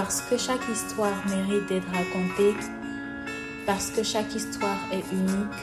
[0.00, 2.54] Parce que chaque histoire mérite d'être racontée,
[3.66, 5.60] parce que chaque histoire est unique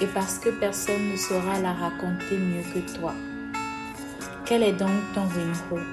[0.00, 3.12] et parce que personne ne saura la raconter mieux que toi.
[4.46, 5.84] Quel est donc ton Winro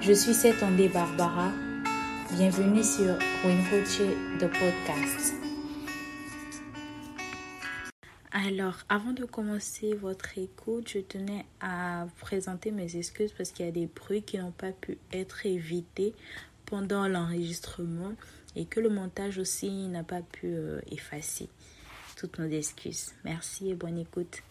[0.00, 1.50] Je suis Setondé Barbara.
[2.30, 4.00] Bienvenue sur Winroche
[4.40, 5.34] de podcast.
[8.44, 13.68] Alors, avant de commencer votre écoute, je tenais à présenter mes excuses parce qu'il y
[13.68, 16.14] a des bruits qui n'ont pas pu être évités
[16.66, 18.12] pendant l'enregistrement
[18.54, 21.48] et que le montage aussi n'a pas pu euh, effacer.
[22.16, 23.14] Toutes nos excuses.
[23.24, 24.42] Merci et bonne écoute.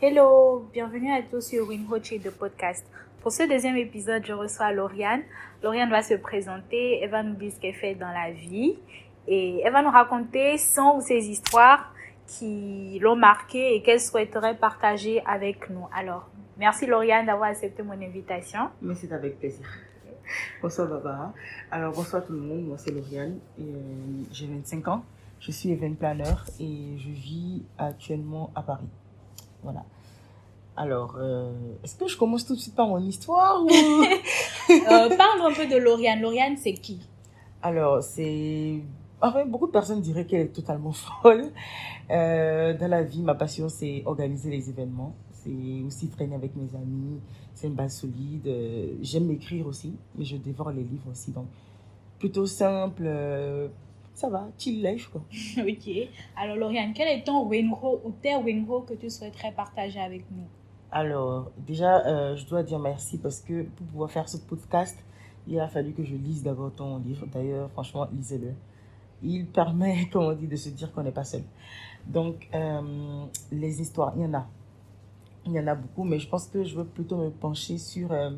[0.00, 2.86] Hello, bienvenue à tous sur Winhochi de podcast.
[3.20, 5.22] Pour ce deuxième épisode, je reçois Lauriane.
[5.60, 8.78] Lauriane va se présenter, elle va nous dire ce qu'elle fait dans la vie
[9.28, 11.92] et elle va nous raconter son ou ses histoires
[12.26, 15.86] qui l'ont marquée et qu'elle souhaiterait partager avec nous.
[15.94, 18.68] Alors, merci Lauriane d'avoir accepté mon invitation.
[18.82, 19.66] Mais c'est avec plaisir.
[20.60, 21.32] Bonsoir Baba.
[21.70, 23.62] Alors bonsoir tout le monde, moi c'est Lauriane, euh,
[24.30, 25.02] j'ai 25 ans,
[25.40, 28.88] je suis event planner et je vis actuellement à Paris.
[29.62, 29.84] Voilà.
[30.76, 31.50] Alors, euh,
[31.82, 33.68] est-ce que je commence tout de suite par mon histoire ou...
[34.70, 36.20] Euh, parle un peu de Lauriane.
[36.20, 37.00] Lauriane, c'est qui?
[37.62, 38.82] Alors, c'est...
[39.20, 41.50] Enfin, beaucoup de personnes diraient qu'elle est totalement folle.
[42.10, 45.14] Euh, dans la vie, ma passion, c'est organiser les événements.
[45.32, 47.20] C'est aussi traîner avec mes amis.
[47.54, 48.46] C'est une base solide.
[48.46, 51.32] Euh, J'aime écrire aussi, mais je dévore les livres aussi.
[51.32, 51.46] Donc,
[52.18, 53.02] plutôt simple.
[53.06, 53.68] euh,
[54.14, 55.22] ça va, chill life, quoi.
[55.58, 55.90] Ok.
[56.36, 60.44] Alors Lauriane, quel est ton Winro ou tes Winro que tu souhaiterais partager avec nous?
[60.90, 64.98] Alors, déjà, je dois dire merci parce que pour pouvoir faire ce podcast,
[65.46, 67.26] il a fallu que je lise d'abord ton livre.
[67.32, 68.52] D'ailleurs, franchement, lisez-le.
[69.22, 71.42] Il permet, comme on dit, de se dire qu'on n'est pas seul.
[72.06, 74.46] Donc, euh, les histoires, il y en a.
[75.46, 78.12] Il y en a beaucoup, mais je pense que je veux plutôt me pencher sur
[78.12, 78.30] euh,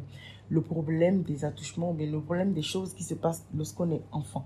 [0.49, 4.45] le problème des attouchements, mais le problème des choses qui se passent lorsqu'on est enfant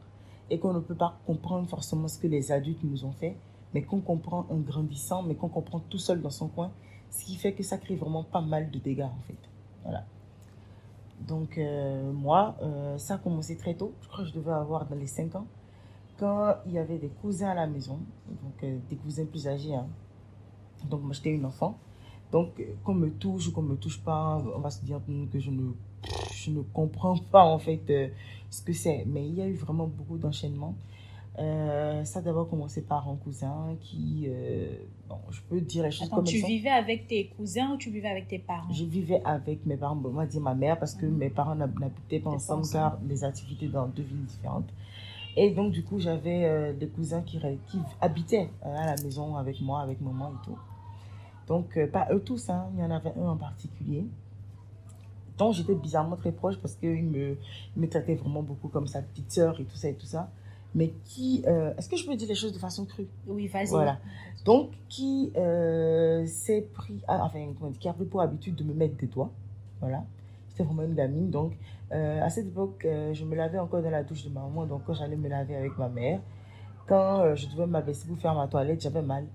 [0.50, 3.36] et qu'on ne peut pas comprendre forcément ce que les adultes nous ont fait,
[3.72, 6.70] mais qu'on comprend en grandissant, mais qu'on comprend tout seul dans son coin,
[7.10, 9.38] ce qui fait que ça crée vraiment pas mal de dégâts en fait.
[9.82, 10.04] Voilà.
[11.26, 12.56] Donc euh, moi,
[12.98, 15.46] ça a commencé très tôt, je crois que je devais avoir dans les 5 ans,
[16.18, 17.98] quand il y avait des cousins à la maison,
[18.28, 19.74] donc euh, des cousins plus âgés.
[19.74, 19.86] hein.
[20.88, 21.78] Donc moi j'étais une enfant.
[22.32, 25.00] Donc euh, qu'on me touche ou qu'on me touche pas, on va se dire
[25.32, 25.72] que je ne,
[26.34, 28.08] je ne comprends pas en fait euh,
[28.50, 29.04] ce que c'est.
[29.06, 30.74] Mais il y a eu vraiment beaucoup d'enchaînements.
[31.40, 34.68] Euh, ça d'abord commencé par un cousin qui, euh,
[35.08, 37.90] bon, je peux dire les choses Attends, comme tu vivais avec tes cousins ou tu
[37.90, 38.72] vivais avec tes parents?
[38.72, 41.16] Je vivais avec mes parents, bon, on va dire ma mère, parce que Mhm.
[41.16, 42.72] mes parents n'hab- n'habitaient pas pas ensemble ensemble.
[42.72, 44.68] car les activités dans deux villes différentes.
[45.36, 47.40] Et donc, du coup, j'avais euh, des cousins qui,
[48.00, 50.58] habitaient euh, à la maison avec moi, avec maman et tout.
[51.48, 54.04] Donc, euh, pas eux tous, hein, il y en avait un en particulier.
[55.36, 57.36] dont j'étais bizarrement très proche parce qu'il me,
[57.76, 60.30] il me traitait vraiment beaucoup comme sa petite sœur et tout ça et tout ça.
[60.76, 61.44] Mais qui,
[61.78, 63.06] est-ce que je peux dire les choses de façon crue?
[63.28, 63.68] Oui, vas-y.
[63.68, 63.98] Voilà.
[64.44, 65.32] Donc, qui
[66.26, 69.06] s'est pris, ah, enfin, comment dire, qui a pris pour habitude de me mettre des
[69.06, 69.30] doigts.
[69.80, 70.04] Voilà.
[70.54, 71.30] C'était vraiment une gamine.
[71.30, 71.54] Donc,
[71.90, 74.66] euh, à cette époque, euh, je me lavais encore dans la douche de ma maman.
[74.66, 76.20] Donc, quand j'allais me laver avec ma mère,
[76.86, 79.26] quand euh, je devais m'abaisser pour faire ma toilette, j'avais mal.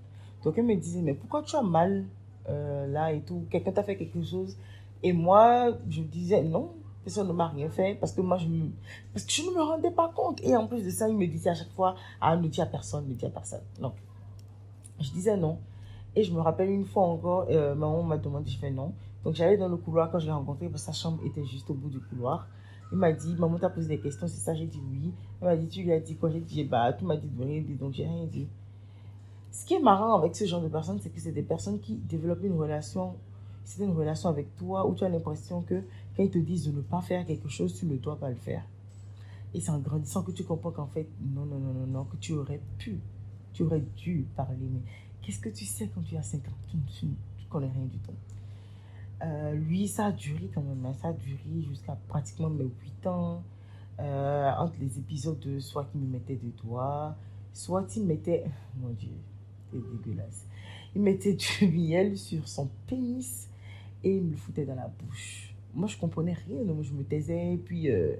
[0.42, 2.06] Donc, elle me disait, mais pourquoi tu as mal
[2.48, 3.44] là et tout?
[3.50, 4.56] Quelqu'un t'a fait quelque chose?
[5.02, 6.70] Et moi, je disais, non,
[7.04, 8.46] personne ne m'a rien fait parce que moi, je,
[9.12, 10.42] parce que je ne me rendais pas compte.
[10.42, 12.66] Et en plus de ça, il me disait à chaque fois, ah, ne dis à
[12.66, 13.60] personne, ne dis à personne.
[13.78, 13.92] Donc,
[14.98, 15.58] je disais non.
[16.16, 18.94] Et je me rappelle une fois encore, maman m'a demandé, je fais non.
[19.24, 21.74] Donc j'allais dans le couloir quand je l'ai rencontré, parce sa chambre était juste au
[21.74, 22.46] bout du couloir.
[22.92, 25.12] Il m'a dit, maman t'a posé des questions, c'est ça, j'ai dit oui.
[25.40, 26.30] Il m'a dit, tu lui as dit quoi?
[26.30, 28.48] J'ai dit, bah, tu m'as dit de rien donc j'ai rien dit.
[29.52, 31.94] Ce qui est marrant avec ce genre de personnes, c'est que c'est des personnes qui
[31.96, 33.14] développent une relation,
[33.64, 35.82] c'est une relation avec toi où tu as l'impression que
[36.16, 38.36] quand ils te disent de ne pas faire quelque chose, tu ne dois pas le
[38.36, 38.62] faire.
[39.52, 42.16] Et c'est en grandissant que tu comprends qu'en fait, non, non, non, non, non, que
[42.16, 43.00] tu aurais pu,
[43.52, 44.80] tu aurais dû parler, mais
[45.22, 47.06] Qu'est-ce que tu sais quand tu as 5 ans Tu
[47.38, 48.12] tu connais rien du tout.
[49.22, 50.84] Euh, lui, ça a duré quand même.
[50.86, 50.94] hein.
[50.94, 53.42] Ça a duré jusqu'à pratiquement mes 8 ans.
[53.98, 57.16] Euh, entre les épisodes de soit qu'il me mettait des doigts,
[57.52, 58.44] soit il mettait.
[58.80, 59.12] Mon Dieu,
[59.70, 60.46] c'est dégueulasse.
[60.94, 63.50] Il mettait du miel sur son pénis
[64.02, 65.54] et il me le foutait dans la bouche.
[65.74, 66.64] Moi, je comprenais rien.
[66.64, 67.60] Donc, je me taisais.
[67.62, 68.16] Puis, euh,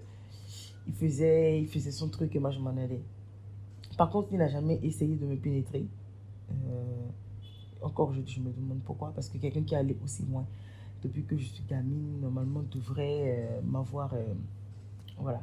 [0.86, 3.02] il, faisait, il faisait son truc et moi, je m'en allais.
[3.96, 5.86] Par contre, il n'a jamais essayé de me pénétrer.
[7.82, 9.12] Encore, je, me demande pourquoi.
[9.14, 10.46] Parce que quelqu'un qui allé aussi loin
[11.02, 14.12] depuis que je suis gamine, normalement, devrait euh, m'avoir.
[14.14, 14.34] euh,
[15.18, 15.42] voilà.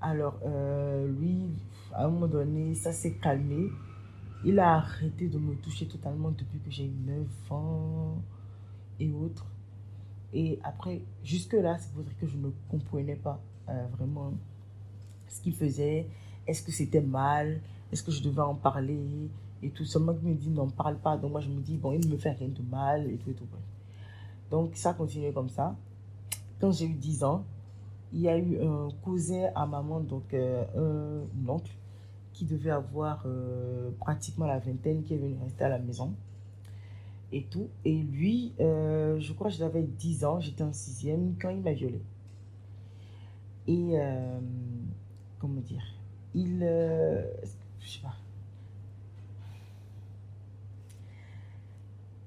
[0.00, 1.48] Alors, euh, lui,
[1.92, 3.68] à un moment donné, ça s'est calmé.
[4.44, 8.22] Il a arrêté de me toucher totalement depuis que j'ai eu 9 ans
[8.98, 9.46] et autres.
[10.32, 13.40] Et après, jusque-là, c'est pour dire que je ne comprenais pas
[13.96, 14.32] vraiment
[15.28, 16.08] ce qu'il faisait.
[16.46, 17.60] Est-ce que c'était mal?
[17.92, 19.30] Est-ce que je devais en parler?
[19.62, 19.84] Et tout.
[19.84, 21.16] Seulement qu'il me dit, n'en parle pas.
[21.16, 23.30] Donc moi, je me dis, bon, il ne me fait rien de mal et tout
[23.30, 23.46] et tout.
[24.52, 25.74] Donc ça a continué comme ça.
[26.60, 27.46] Quand j'ai eu 10 ans,
[28.12, 31.72] il y a eu un cousin à maman, donc euh, un oncle,
[32.34, 36.12] qui devait avoir euh, pratiquement la vingtaine, qui est venu rester à la maison
[37.32, 37.70] et tout.
[37.86, 41.72] Et lui, euh, je crois que j'avais 10 ans, j'étais en sixième quand il m'a
[41.72, 42.02] violée.
[43.66, 43.94] Et,
[45.38, 45.84] comment dire,
[46.34, 48.21] il, je sais pas.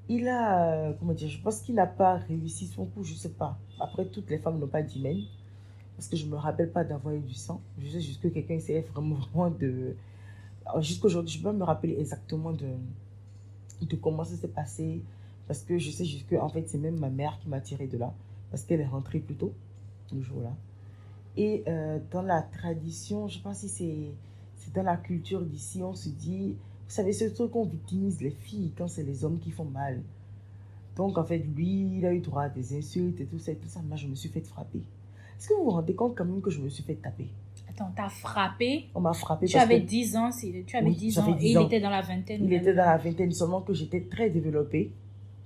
[0.07, 3.57] Il a, comment dire, je pense qu'il n'a pas réussi son coup, je sais pas.
[3.79, 5.23] Après, toutes les femmes n'ont pas d'hymen.
[5.95, 7.61] Parce que je me rappelle pas d'avoir eu du sang.
[7.79, 9.95] Je sais juste que quelqu'un essayait vraiment, vraiment de.
[10.79, 15.01] Jusqu'aujourd'hui, je peux pas me rappeler exactement de, comment ça s'est passé.
[15.47, 17.87] Parce que je sais juste que, en fait, c'est même ma mère qui m'a tiré
[17.87, 18.13] de là.
[18.51, 19.53] Parce qu'elle est rentrée plus tôt,
[20.13, 20.53] le jour-là.
[21.37, 24.13] Et euh, dans la tradition, je pense que c'est
[24.73, 26.55] dans la culture d'ici, on se dit,
[26.87, 30.01] vous savez, ce truc qu'on victimise les filles quand c'est les hommes qui font mal.
[30.95, 33.55] Donc, en fait, lui, il a eu droit à des insultes et tout ça et
[33.55, 33.81] tout ça.
[33.81, 34.81] Moi, je me suis fait frapper.
[35.37, 37.27] Est-ce que vous vous rendez compte quand même que je me suis fait taper?
[37.69, 38.87] Attends, t'as frappé?
[38.95, 39.47] On m'a frappé.
[39.47, 40.29] Tu avais 10 ans,
[40.65, 42.45] tu avais 10 ans et il était dans la vingtaine.
[42.45, 44.91] Il était dans la vingtaine, seulement que j'étais très développée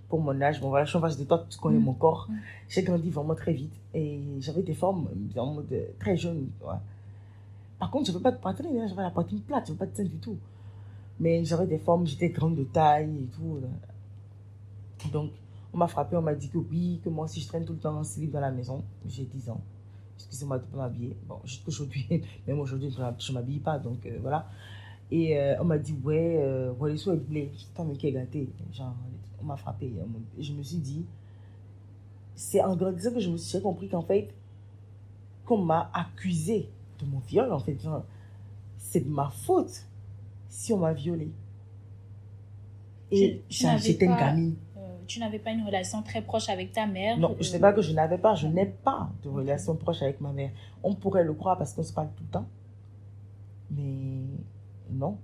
[0.09, 0.61] pour mon âge.
[0.61, 1.83] Bon, voilà, je suis en face de toi, tu connais mm.
[1.83, 2.27] mon corps.
[2.29, 2.35] Mm.
[2.67, 5.07] J'ai grandi vraiment très vite et j'avais des formes
[5.37, 6.49] en mode très jeune.
[7.79, 9.73] Par contre, je ne veux pas de poitrine, hein, j'avais la poitrine plate, je ne
[9.75, 10.37] veux pas de sein du tout.
[11.19, 13.59] Mais j'avais des formes, j'étais grande de taille et tout.
[15.11, 15.31] Donc,
[15.73, 17.79] on m'a frappé, on m'a dit que oui, que moi aussi je traîne tout le
[17.79, 18.83] temps en slip dans la maison.
[19.05, 19.61] J'ai 10 ans.
[20.15, 21.15] Excusez-moi de ne pas m'habiller.
[21.27, 22.07] Bon, jusqu'aujourd'hui,
[22.47, 24.49] même aujourd'hui, je ne m'habille pas, donc euh, voilà.
[25.11, 27.51] Et euh, on m'a dit, ouais, euh, voilà, soit blé.
[27.55, 28.49] J'étais un qui est gâté.
[28.73, 28.95] Genre,
[29.41, 29.91] on m'a frappé.
[30.37, 31.05] Et je me suis dit,
[32.35, 34.33] c'est en grandissant que je me suis compris qu'en fait,
[35.45, 36.69] qu'on m'a accusé
[36.99, 37.77] de mon viol, en fait,
[38.77, 39.88] c'est de ma faute
[40.49, 41.31] si on m'a violée.
[43.11, 44.55] Et j'étais une gamine
[45.09, 47.73] tu n'avais pas une relation très proche avec ta mère Non, je ne sais pas
[47.73, 50.51] que je n'avais pas, je n'ai pas de relation proche avec ma mère.
[50.83, 52.47] On pourrait le croire parce qu'on se parle tout le temps.
[53.71, 54.21] Mais
[54.91, 55.17] non,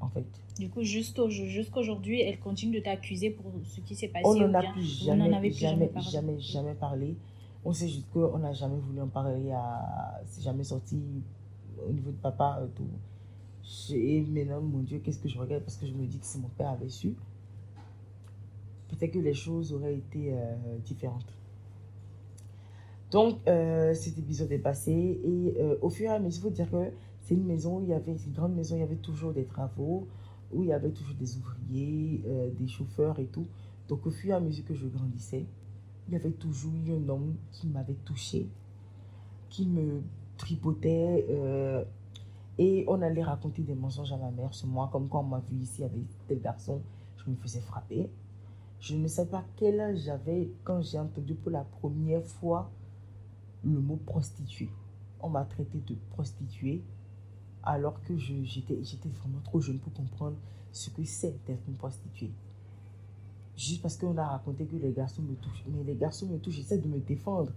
[0.00, 0.26] en fait.
[0.58, 4.24] Du coup, jusqu'aujourd'hui, elle continue de t'accuser pour ce qui s'est passé.
[4.26, 7.16] On n'en a plus jamais, jamais, jamais, jamais, parlé.
[7.64, 9.52] On sait juste qu'on n'a jamais voulu en parler.
[9.52, 10.20] À...
[10.26, 11.00] C'est jamais sorti
[11.86, 12.58] au niveau de papa.
[12.60, 12.88] Euh, tout.
[13.90, 15.64] Et maintenant, mon Dieu, qu'est-ce que je regarde?
[15.64, 17.14] Parce que je me dis que si mon père avait su,
[18.88, 20.54] peut-être que les choses auraient été euh,
[20.84, 21.32] différentes.
[23.10, 26.54] Donc, euh, cet épisode est passé et euh, au fur et à mesure, il faut
[26.54, 26.90] dire que
[27.22, 29.44] c'est une maison où il y avait, une grande maison, il y avait toujours des
[29.44, 30.06] travaux,
[30.52, 32.22] où il y avait toujours des ouvriers,
[32.56, 33.46] des chauffeurs et tout.
[33.88, 35.44] Donc, au fur et à mesure que je grandissais,
[36.06, 38.46] il y avait toujours eu un homme qui m'avait touché,
[39.48, 40.02] qui me
[40.36, 41.26] tripotait
[42.58, 45.40] et on allait raconter des mensonges à ma mère sur moi, comme quand on m'a
[45.40, 46.80] vu ici avec tel garçon,
[47.18, 48.10] je me faisais frapper.
[48.80, 52.70] Je ne sais pas quel âge j'avais quand j'ai entendu pour la première fois
[53.64, 54.70] le mot prostituée.
[55.20, 56.82] On m'a traité de prostituée
[57.62, 60.36] alors que j'étais vraiment trop jeune pour comprendre
[60.72, 62.32] ce que c'est d'être une prostituée.
[63.56, 65.64] Juste parce qu'on a raconté que les garçons me touchent.
[65.68, 67.52] Mais les garçons me touchent, j'essaie de me défendre.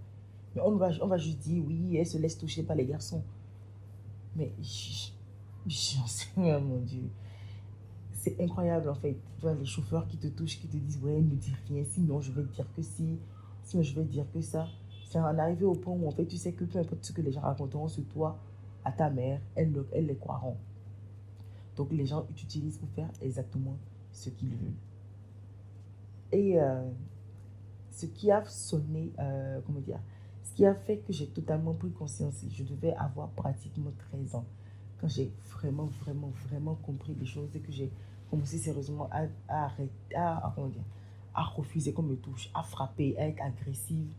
[0.54, 3.22] Mais on va, on va juste dire, oui, elle se laisse toucher par les garçons.
[4.36, 4.52] Mais
[5.66, 7.10] j'en sais rien, mon Dieu
[8.20, 9.16] c'est incroyable en fait.
[9.36, 12.20] Tu vois, les chauffeurs qui te touchent, qui te disent Ouais, ne dis rien, sinon
[12.20, 13.18] je vais dire que si,
[13.64, 14.68] sinon je vais dire que ça.
[15.08, 17.20] C'est en arrivé au point où en fait tu sais que peu importe ce que
[17.20, 18.38] les gens raconteront sur toi
[18.84, 20.56] à ta mère, elles, elles les croiront.
[21.76, 23.76] Donc les gens t'utilisent pour faire exactement
[24.12, 24.76] ce qu'ils veulent.
[26.30, 26.88] Et euh,
[27.90, 29.98] ce qui a sonné, euh, comment dire,
[30.50, 34.44] ce qui a fait que j'ai totalement pris conscience, je devais avoir pratiquement 13 ans,
[35.00, 37.90] quand j'ai vraiment, vraiment, vraiment compris les choses et que j'ai
[38.30, 39.70] commencé sérieusement à, à,
[41.34, 44.12] à refuser qu'on me touche, à frapper, à être agressive.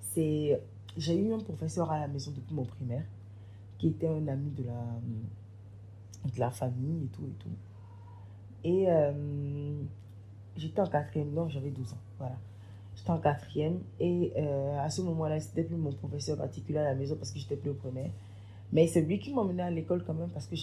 [0.00, 0.60] C'est,
[0.96, 3.04] j'ai eu un professeur à la maison depuis mon primaire
[3.78, 7.56] qui était un ami de la, de la famille et tout et tout.
[8.64, 9.82] Et euh,
[10.56, 12.38] j'étais en quatrième, non, j'avais 12 ans, voilà.
[12.96, 16.94] J'étais en quatrième et euh, à ce moment-là, c'était plus mon professeur particulier à la
[16.94, 18.10] maison parce que j'étais plus au primaire.
[18.72, 20.56] Mais c'est lui qui m'emmenait à l'école quand même parce que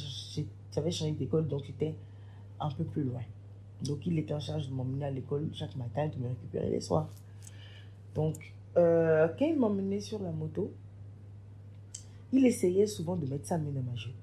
[0.74, 1.96] j'avais changé d'école, donc j'étais
[2.60, 3.22] un peu plus loin.
[3.84, 6.70] Donc, il était en charge de m'emmener à l'école chaque matin et de me récupérer
[6.70, 7.10] les soirs.
[8.14, 10.72] Donc, euh, quand il m'emmenait sur la moto,
[12.32, 14.16] il essayait souvent de mettre sa main dans ma jupe.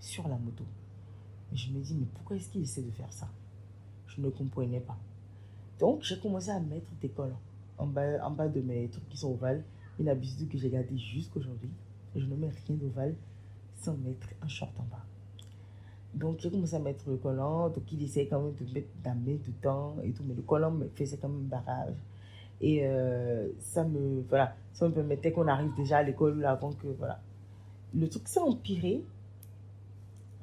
[0.00, 0.64] sur la moto.
[1.52, 3.28] Je me dis, mais pourquoi est-ce qu'il essaie de faire ça?
[4.08, 4.98] Je ne comprenais pas.
[5.82, 7.40] Donc, j'ai commencé à mettre des collants
[7.76, 9.64] en bas, en bas de mes trucs qui sont ovales.
[9.98, 11.70] Une habitude que j'ai gardée jusqu'aujourd'hui.
[12.14, 13.16] Je ne mets rien d'ovale
[13.80, 15.04] sans mettre un short en bas.
[16.14, 17.68] Donc, j'ai commencé à mettre le collant.
[17.68, 20.22] Donc, il essayait quand même de mettre la main dedans et tout.
[20.24, 21.96] Mais le collant me faisait quand même barrage.
[22.60, 26.86] Et euh, ça me voilà, ça me permettait qu'on arrive déjà à l'école avant que
[26.96, 27.20] voilà.
[27.92, 29.02] Le truc s'est empiré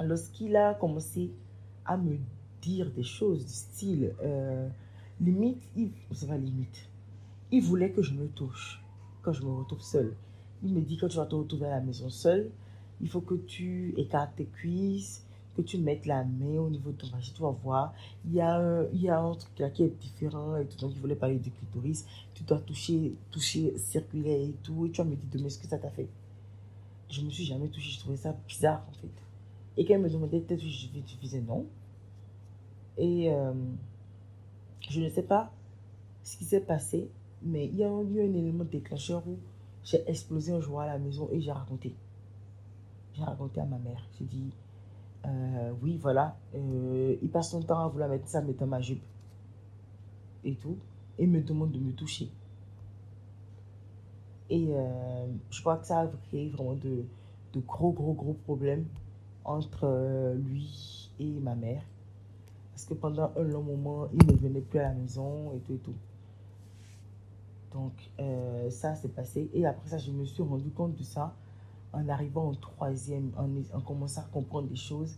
[0.01, 1.31] lorsqu'il a commencé
[1.85, 2.17] à me
[2.61, 4.67] dire des choses du style euh,
[5.19, 6.89] limite, il, ça va limite.
[7.51, 8.83] Il voulait que je me touche
[9.21, 10.15] quand je me retrouve seule.
[10.63, 12.51] Il me dit quand tu vas te retrouver à la maison seule,
[13.01, 16.97] il faut que tu écartes tes cuisses, que tu mettes la main au niveau de
[16.97, 17.93] ton vagin, tu vas voir,
[18.25, 20.77] il y a un, il y a un truc qui est différent et tout.
[20.77, 22.05] Donc, il voulait parler du clitoris.
[22.33, 24.85] Tu dois toucher, toucher, circuler et tout.
[24.85, 26.07] Et tu vas me dire demain ce que ça t'a fait?
[27.09, 29.09] Je me suis jamais touchée, je trouvais ça bizarre en fait.
[29.77, 31.65] Et quand elle me demandait peut-être si je disais non.
[32.97, 33.53] Et euh,
[34.81, 35.51] je ne sais pas
[36.23, 37.09] ce qui s'est passé,
[37.41, 39.37] mais il y a eu un élément déclencheur où
[39.83, 41.95] j'ai explosé un jour à la maison et j'ai raconté.
[43.13, 44.05] J'ai raconté à ma mère.
[44.17, 44.51] J'ai dit,
[45.25, 49.03] euh, oui, voilà, euh, il passe son temps à vouloir mettre ça, mettre ma jupe
[50.43, 50.77] et tout,
[51.17, 52.29] et me demande de me toucher.
[54.49, 57.05] Et euh, je crois que ça a créé vraiment de
[57.67, 58.85] gros, gros, gros problèmes
[59.43, 61.83] entre lui et ma mère.
[62.79, 65.73] Parce que pendant un long moment, il ne venait plus à la maison et tout
[65.73, 65.95] et tout.
[67.73, 67.91] Donc,
[68.69, 69.49] ça s'est passé.
[69.53, 71.35] Et après ça, je me suis rendu compte de ça
[71.91, 75.17] en arrivant en troisième, en, en commençant à comprendre des choses.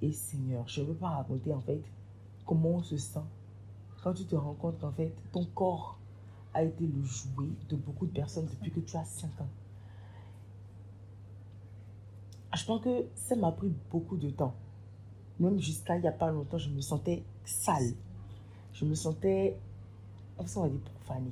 [0.00, 1.80] Et Seigneur, je ne veux pas raconter en fait
[2.44, 3.20] comment on se sent
[4.02, 6.00] quand tu te rends compte qu'en fait ton corps
[6.52, 9.48] a été le jouet de beaucoup de personnes depuis que tu as 5 ans.
[12.56, 14.56] Je pense que ça m'a pris beaucoup de temps.
[15.42, 17.94] Même jusqu'à il n'y a pas longtemps, je me sentais sale.
[18.72, 19.58] Je me sentais,
[20.38, 21.30] on va dire profanée.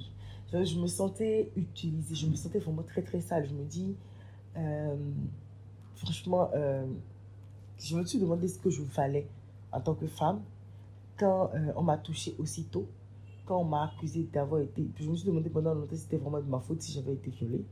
[0.53, 2.17] Je, me sentais utilisée.
[2.17, 3.47] Je me sentais vraiment très très sale.
[3.49, 3.95] Je me dis,
[4.57, 4.97] euh,
[5.95, 6.85] franchement, euh,
[7.79, 9.29] je me suis demandé ce que je fallait
[9.71, 10.43] en tant que femme
[11.17, 12.89] quand euh, on m'a touché aussitôt,
[13.47, 14.89] quand on m'a accusé d'avoir été.
[14.99, 17.31] Je me suis demandé pendant longtemps si c'était vraiment de ma faute si j'avais été
[17.31, 17.65] violée.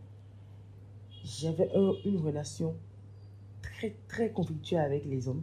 [1.25, 1.69] J'avais
[2.05, 2.77] une relation
[3.61, 5.43] très, très conflictuelle avec les hommes.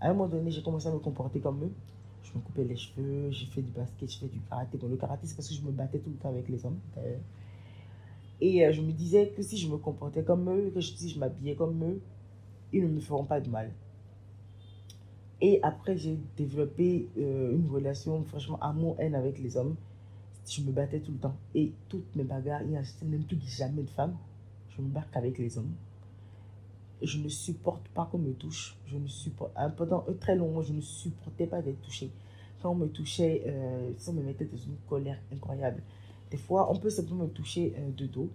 [0.00, 1.72] À un moment donné, j'ai commencé à me comporter comme eux.
[2.22, 4.78] Je me coupais les cheveux, j'ai fait du basket, j'ai fait du karaté.
[4.78, 6.78] Bon, le karaté, c'est parce que je me battais tout le temps avec les hommes.
[8.40, 11.18] Et euh, je me disais que si je me comportais comme eux, que si je
[11.18, 12.00] m'habillais comme eux,
[12.72, 13.70] ils ne me feront pas de mal.
[15.42, 19.76] Et après, j'ai développé euh, une relation, franchement, amour-haine avec les hommes.
[20.46, 21.36] Je me battais tout le temps.
[21.54, 24.16] Et toutes mes bagarres, il n'y a même plus jamais de femmes.
[24.70, 25.72] Je me bats qu'avec les hommes.
[27.02, 28.76] Je ne supporte pas qu'on me touche.
[28.86, 32.10] Je ne supporte, hein, pendant un très long moment, je ne supportais pas d'être touchée.
[32.62, 35.82] Quand on me touchait, euh, ça me mettait dans une colère incroyable.
[36.30, 38.30] Des fois, on peut simplement me toucher euh, de dos.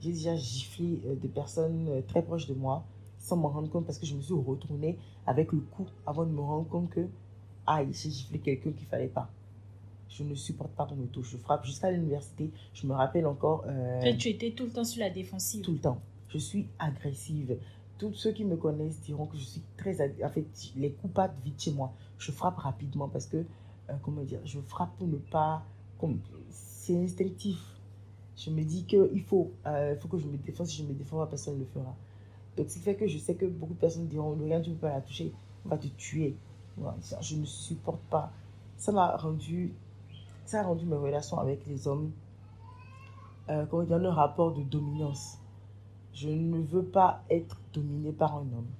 [0.00, 2.84] J'ai déjà giflé euh, des personnes euh, très proches de moi
[3.18, 6.30] sans m'en rendre compte parce que je me suis retournée avec le cou avant de
[6.30, 7.06] me rendre compte que,
[7.66, 9.30] aïe, j'ai giflé quelqu'un qu'il ne fallait pas.
[10.08, 11.30] Je ne supporte pas qu'on me touche.
[11.30, 12.50] Je frappe jusqu'à l'université.
[12.74, 13.64] Je me rappelle encore.
[14.18, 15.62] tu étais tout le temps sur la défensive.
[15.62, 16.00] Tout le temps.
[16.28, 17.56] Je suis agressive.
[17.98, 19.94] Tous ceux qui me connaissent diront que je suis très.
[19.94, 20.46] Fait,
[20.76, 21.92] les coups partent vite chez moi.
[22.18, 23.44] Je frappe rapidement parce que,
[24.02, 25.64] comment dire, je frappe pour ne pas
[26.50, 27.58] c'est instinctif.
[28.36, 30.66] Je me dis qu'il faut, euh, faut que je me défende.
[30.66, 31.94] Si je me défends, personne ne le fera.
[32.56, 34.74] Donc, ce qui fait que je sais que beaucoup de personnes diront Regarde, tu ne
[34.74, 35.32] peux pas la toucher,
[35.64, 36.36] on va te tuer.
[37.20, 38.32] je ne supporte pas.
[38.76, 39.74] Ça m'a rendu,
[40.44, 42.10] ça a rendu mes relations avec les hommes,
[43.48, 45.38] euh, dans le rapport de dominance.
[46.12, 48.70] Je ne veux pas être dominé par un homme.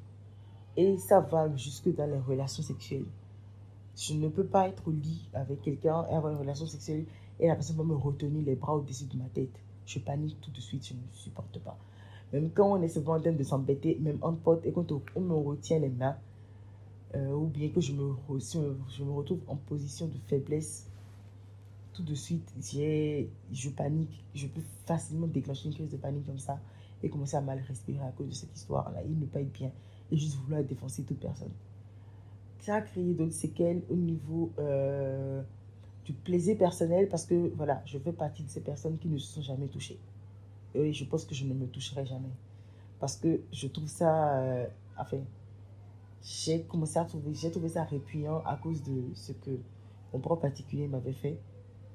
[0.77, 3.07] Et ça va jusque dans les relations sexuelles.
[3.97, 7.05] Je ne peux pas être au lit avec quelqu'un et avoir une relation sexuelle
[7.39, 9.61] et la personne va me retenir les bras au-dessus de ma tête.
[9.85, 11.77] Je panique tout de suite, je ne supporte pas.
[12.33, 15.21] Même quand on est souvent en train de s'embêter, même en pote, et quand on
[15.21, 16.17] me retient les mains,
[17.15, 18.15] euh, ou bien que je me,
[18.89, 20.89] je me retrouve en position de faiblesse,
[21.93, 24.25] tout de suite, je panique.
[24.35, 26.59] Je peux facilement déclencher une crise de panique comme ça
[27.03, 29.01] et commencer à mal respirer à cause de cette histoire-là.
[29.05, 29.71] Il ne pas être bien
[30.11, 31.53] et juste vouloir défoncer toute personne.
[32.61, 35.43] Ça a créé d'autres séquelles au niveau euh,
[36.05, 39.33] du plaisir personnel parce que voilà, je fais partie de ces personnes qui ne se
[39.33, 39.99] sont jamais touchées.
[40.75, 42.31] Et je pense que je ne me toucherai jamais.
[43.01, 44.39] Parce que je trouve ça.
[44.39, 44.67] Euh,
[44.97, 45.19] enfin,
[46.23, 49.59] j'ai commencé à trouver, j'ai trouvé ça répugnant à cause de ce que
[50.13, 51.39] mon propre particulier m'avait fait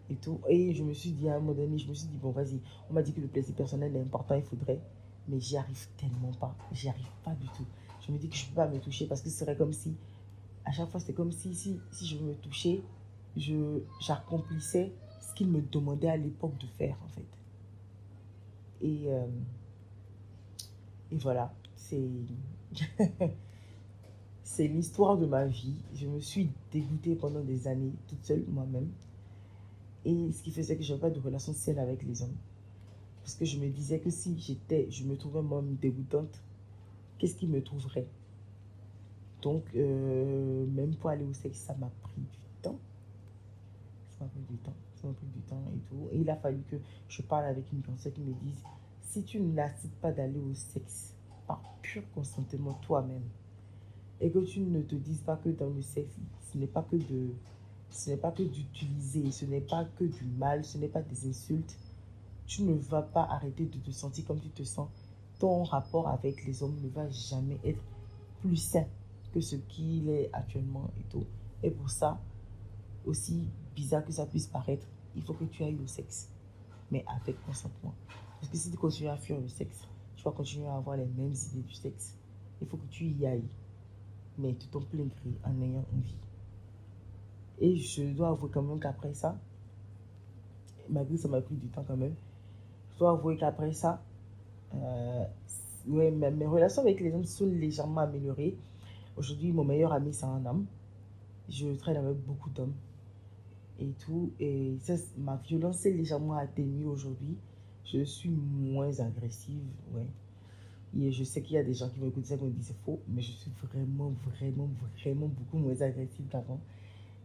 [0.09, 0.41] et tout.
[0.47, 2.59] Et je me suis dit à un moment donné, je me suis dit, bon, vas-y,
[2.89, 4.81] on m'a dit que le plaisir personnel est important, il faudrait.
[5.27, 6.55] Mais j'y arrive tellement pas.
[6.71, 7.65] J'y arrive pas du tout.
[8.05, 9.73] je me dis que je ne peux pas me toucher parce que ce serait comme
[9.73, 9.95] si,
[10.65, 12.81] à chaque fois, c'était comme si, si, si je me touchais,
[13.99, 14.91] j'accomplissais
[15.21, 17.25] ce qu'il me demandait à l'époque de faire, en fait.
[18.81, 19.27] Et, euh,
[21.11, 22.09] et voilà, c'est,
[24.43, 25.75] c'est l'histoire de ma vie.
[25.93, 28.89] Je me suis dégoûtée pendant des années, toute seule, moi-même.
[30.05, 32.35] Et ce qui faisait que je n'avais pas de relation saine avec les hommes.
[33.27, 36.41] Parce que je me disais que si j'étais, je me trouvais moi-même dégoûtante,
[37.17, 38.07] qu'est-ce qui me trouverait?
[39.41, 42.79] Donc, euh, même pour aller au sexe, ça m'a pris du temps.
[44.11, 44.77] Ça m'a pris du temps.
[44.95, 46.07] Ça m'a pris du temps et tout.
[46.13, 46.77] Et il a fallu que
[47.09, 48.63] je parle avec une personne qui me dise
[49.01, 51.13] si tu n'acceptes pas d'aller au sexe
[51.47, 53.27] par pur consentement toi-même,
[54.21, 56.15] et que tu ne te dises pas que dans le sexe,
[56.53, 57.33] ce n'est pas que de
[57.89, 61.27] ce n'est pas que d'utiliser, ce n'est pas que du mal, ce n'est pas des
[61.27, 61.77] insultes,
[62.47, 64.89] tu ne vas pas arrêter de te sentir comme tu te sens.
[65.37, 67.83] Ton rapport avec les hommes ne va jamais être
[68.39, 68.85] plus sain
[69.33, 71.25] que ce qu'il est actuellement et tout.
[71.61, 72.19] Et pour ça,
[73.05, 76.29] aussi bizarre que ça puisse paraître, il faut que tu ailles au sexe,
[76.89, 77.93] mais avec consentement.
[78.39, 81.05] Parce que si tu continues à fuir le sexe, tu vas continuer à avoir les
[81.05, 82.15] mêmes idées du sexe.
[82.61, 83.47] Il faut que tu y ailles,
[84.37, 86.17] mais de ton plein gré, en ayant envie.
[87.59, 89.39] Et je dois avouer quand même qu'après ça,
[90.89, 92.15] malgré ça m'a pris du temps quand même,
[92.97, 94.01] je dois avouer qu'après ça,
[94.73, 95.23] euh,
[95.85, 98.57] mes, relations avec les hommes sont légèrement améliorées.
[99.15, 100.65] Aujourd'hui, mon meilleur ami, c'est un homme.
[101.47, 102.73] Je traîne avec beaucoup d'hommes
[103.79, 104.31] et tout.
[104.39, 107.37] Et ça, ma violence est légèrement atténuée aujourd'hui.
[107.85, 109.61] Je suis moins agressive,
[109.93, 110.07] ouais.
[110.99, 112.83] Et je sais qu'il y a des gens qui m'écoutent ça et me disent c'est
[112.83, 116.59] faux, mais je suis vraiment, vraiment, vraiment beaucoup moins agressive qu'avant.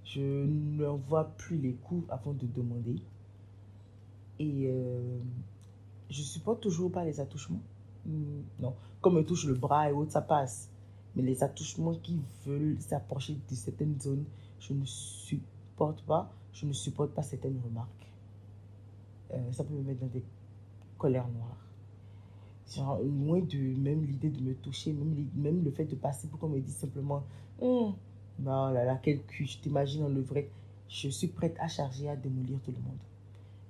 [0.04, 2.96] Je ne vois plus les coups avant de demander.
[4.38, 5.18] Et euh,
[6.12, 7.62] je supporte toujours pas les attouchements.
[8.04, 10.70] Hmm, non, comme me touche le bras et autres, ça passe.
[11.14, 14.24] Mais les attouchements qui veulent s'approcher de certaines zones,
[14.60, 16.32] je ne supporte pas.
[16.52, 18.06] Je ne supporte pas certaines remarques.
[19.32, 20.22] Euh, ça peut me mettre dans des
[20.98, 21.56] colères noires.
[22.68, 26.38] Genre, loin de même l'idée de me toucher, même, même le fait de passer pour
[26.38, 27.22] qu'on me dise simplement
[27.60, 27.94] oh
[28.44, 30.50] là là, quel cul, je t'imagine en le vrai.
[30.88, 32.98] Je suis prête à charger, à démolir tout le monde.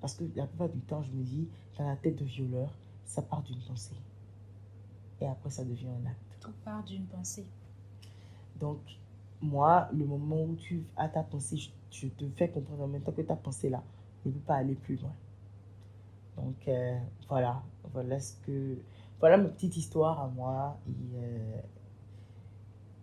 [0.02, 2.68] Parce que la plupart du temps, je me dis, dans la tête de violeur,
[3.06, 3.94] ça part d'une pensée.
[5.20, 6.18] Et après, ça devient un acte.
[6.40, 7.46] Tout part d'une pensée.
[8.58, 8.80] Donc,
[9.40, 11.56] moi, le moment où tu as ta pensée,
[11.90, 13.82] je, te fais comprendre en même temps que ta pensée là
[14.26, 15.14] ne peut pas aller plus loin.
[16.36, 17.62] Donc, euh, voilà.
[17.92, 18.76] Voilà ce que.
[19.20, 20.78] Voilà ma petite histoire à moi.
[20.88, 21.16] Et.
[21.16, 21.60] Euh,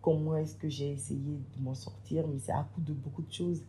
[0.02, 3.32] comment est-ce que j'ai essayé de m'en sortir, mais c'est à coup de beaucoup de
[3.32, 3.64] choses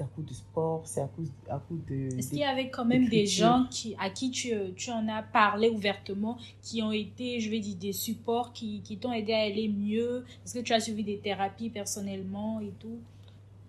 [0.00, 2.18] c'est à coup de sport, c'est à coup, à coup de...
[2.18, 5.22] Est-ce qu'il y avait quand même des gens qui, à qui tu, tu en as
[5.22, 9.40] parlé ouvertement, qui ont été, je vais dire, des supports, qui, qui t'ont aidé à
[9.40, 10.24] aller mieux?
[10.44, 12.98] Est-ce que tu as suivi des thérapies personnellement et tout?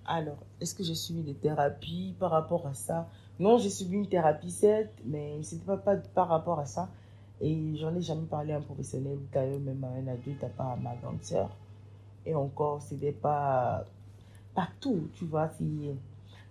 [0.06, 3.10] Alors, est-ce que j'ai suivi des thérapies par rapport à ça?
[3.40, 6.90] Non, j'ai suivi une thérapie, certes, mais ce n'était pas, pas par rapport à ça.
[7.42, 10.72] Et j'en ai jamais parlé à un professionnel d'ailleurs même à un adulte, à part
[10.72, 11.50] à ma grande sœur.
[12.26, 13.84] Et encore, c'était pas
[14.54, 15.50] partout, tu vois.
[15.58, 15.90] Si,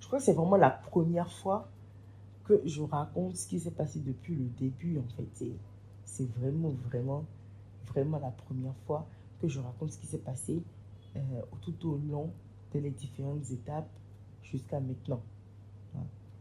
[0.01, 1.69] je crois que c'est vraiment la première fois
[2.45, 5.47] que je raconte ce qui s'est passé depuis le début, en fait.
[6.05, 7.25] C'est vraiment, vraiment,
[7.87, 9.07] vraiment la première fois
[9.41, 10.63] que je raconte ce qui s'est passé
[11.17, 11.21] euh,
[11.63, 12.31] tout au long
[12.75, 13.89] de les différentes étapes
[14.43, 15.23] jusqu'à maintenant.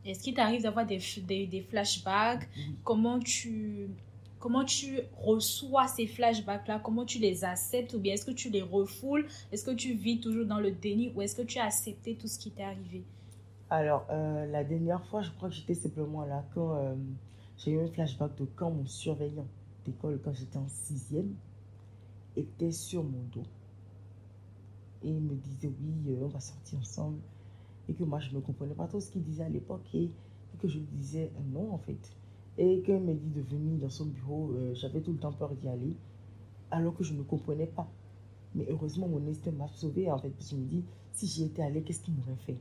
[0.06, 2.48] Est-ce qu'il t'arrive d'avoir des, des, des, flashbacks?
[2.84, 3.90] Comment tu
[4.40, 7.94] comment tu reçois ces flashbacks-là, comment tu les acceptes?
[7.94, 11.12] Ou bien est-ce que tu les refoules, est-ce que tu vis toujours dans le déni?
[11.16, 13.04] Ou est-ce que tu as accepté tout ce qui t'est arrivé?
[13.72, 16.96] Alors, euh, la dernière fois, je crois que j'étais simplement là quand euh,
[17.56, 19.46] j'ai eu un flashback de quand mon surveillant
[19.86, 21.36] d'école, quand j'étais en sixième,
[22.36, 23.46] était sur mon dos.
[25.04, 27.20] Et il me disait, oui, euh, on va sortir ensemble.
[27.88, 30.10] Et que moi, je ne comprenais pas trop ce qu'il disait à l'époque et,
[30.60, 32.16] que je lui disais, non, en fait
[32.58, 35.56] et quand il m'a dit de venir dans son bureau, j'avais tout le temps peur
[35.56, 35.96] d'y aller,
[36.72, 37.90] alors que je ne comprenais pas.
[38.54, 41.46] Mais heureusement, mon instinct m'a sauvé, en fait, parce que je me dis, si j'y
[41.46, 42.58] étais allé, qu'est-ce qu'il m'aurait fait?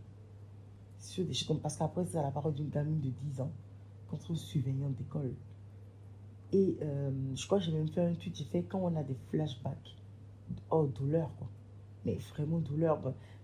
[0.99, 3.51] Sur des choses comme, Parce qu'après, c'est la parole d'une gamine de 10 ans
[4.11, 5.33] contre un surveillant d'école.
[6.53, 9.03] Et euh, je crois que j'ai même fait un tweet, j'ai fait quand on a
[9.03, 9.97] des flashbacks,
[10.71, 11.47] oh, douleur, quoi.
[12.07, 13.01] Mais vraiment douleur,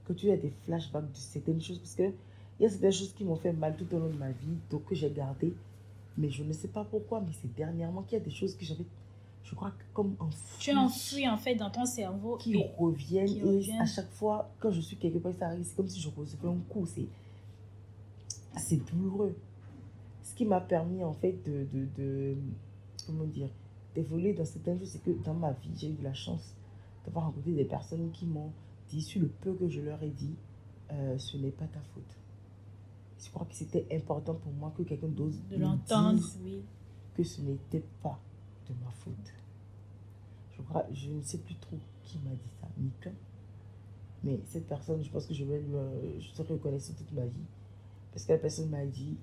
[0.06, 2.12] que tu as des flashbacks de certaines choses, parce que
[2.58, 4.56] il y a certaines choses qui m'ont fait mal tout au long de ma vie,
[4.70, 5.54] donc que j'ai gardé
[6.16, 8.64] mais je ne sais pas pourquoi, mais c'est dernièrement qu'il y a des choses que
[8.64, 8.84] j'avais,
[9.42, 10.58] je crois, comme enfouies.
[10.60, 12.36] Tu enfouis en fait dans ton cerveau.
[12.36, 13.28] Qui reviennent.
[13.28, 16.08] et à chaque fois, quand je suis quelque part, ça arrive, c'est comme si je
[16.08, 16.86] recevais un coup.
[16.86, 17.06] C'est,
[18.56, 19.36] c'est douloureux.
[20.22, 22.36] Ce qui m'a permis en fait de, de, de
[23.06, 23.50] comment dire,
[23.94, 26.54] d'évoluer dans certaines choses, c'est que dans ma vie, j'ai eu la chance
[27.04, 28.52] d'avoir rencontré des personnes qui m'ont
[28.88, 30.34] dit, sur le peu que je leur ai dit,
[30.92, 32.18] euh, ce n'est pas ta faute.
[33.18, 36.62] Je crois que c'était important pour moi que quelqu'un d'autre de l'entendre, oui.
[37.14, 38.18] que ce n'était pas
[38.68, 39.32] de ma faute.
[40.56, 43.14] Je, crois, je ne sais plus trop qui m'a dit ça, ni quand.
[44.22, 45.72] Mais cette personne, je pense que je vais lui,
[46.18, 47.44] je serai reconnaissant toute ma vie.
[48.14, 49.16] Parce que la personne m'a dit,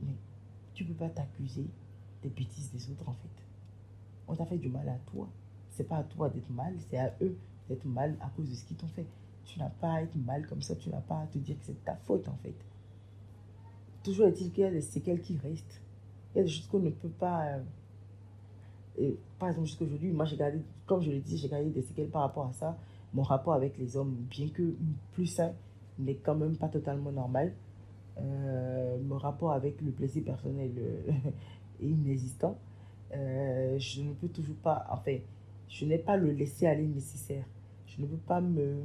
[0.00, 0.14] mais
[0.72, 1.66] tu ne peux pas t'accuser
[2.22, 3.44] des bêtises des autres en fait.
[4.28, 5.28] On t'a fait du mal à toi.
[5.70, 7.36] C'est pas à toi d'être mal, c'est à eux
[7.68, 9.06] d'être mal à cause de ce qu'ils t'ont fait.
[9.46, 11.64] Tu n'as pas à être mal comme ça, tu n'as pas à te dire que
[11.64, 12.54] c'est ta faute en fait.
[14.04, 15.80] Toujours est-il qu'il y a des séquelles qui restent.
[16.34, 17.58] Il y a des choses qu'on ne peut pas.
[19.00, 21.82] Euh, par exemple, jusqu'à aujourd'hui, moi j'ai gardé, comme je l'ai dit, j'ai gardé des
[21.82, 22.78] séquelles par rapport à ça.
[23.12, 24.76] Mon rapport avec les hommes, bien que
[25.12, 25.52] plus sain,
[25.98, 27.52] n'est quand même pas totalement normal.
[28.18, 31.10] Euh, mon rapport avec le plaisir personnel euh,
[31.80, 32.58] est inexistant.
[33.12, 35.18] Euh, je ne peux toujours pas, enfin,
[35.68, 37.44] je n'ai pas le laisser aller nécessaire.
[37.86, 38.82] Je ne peux pas me,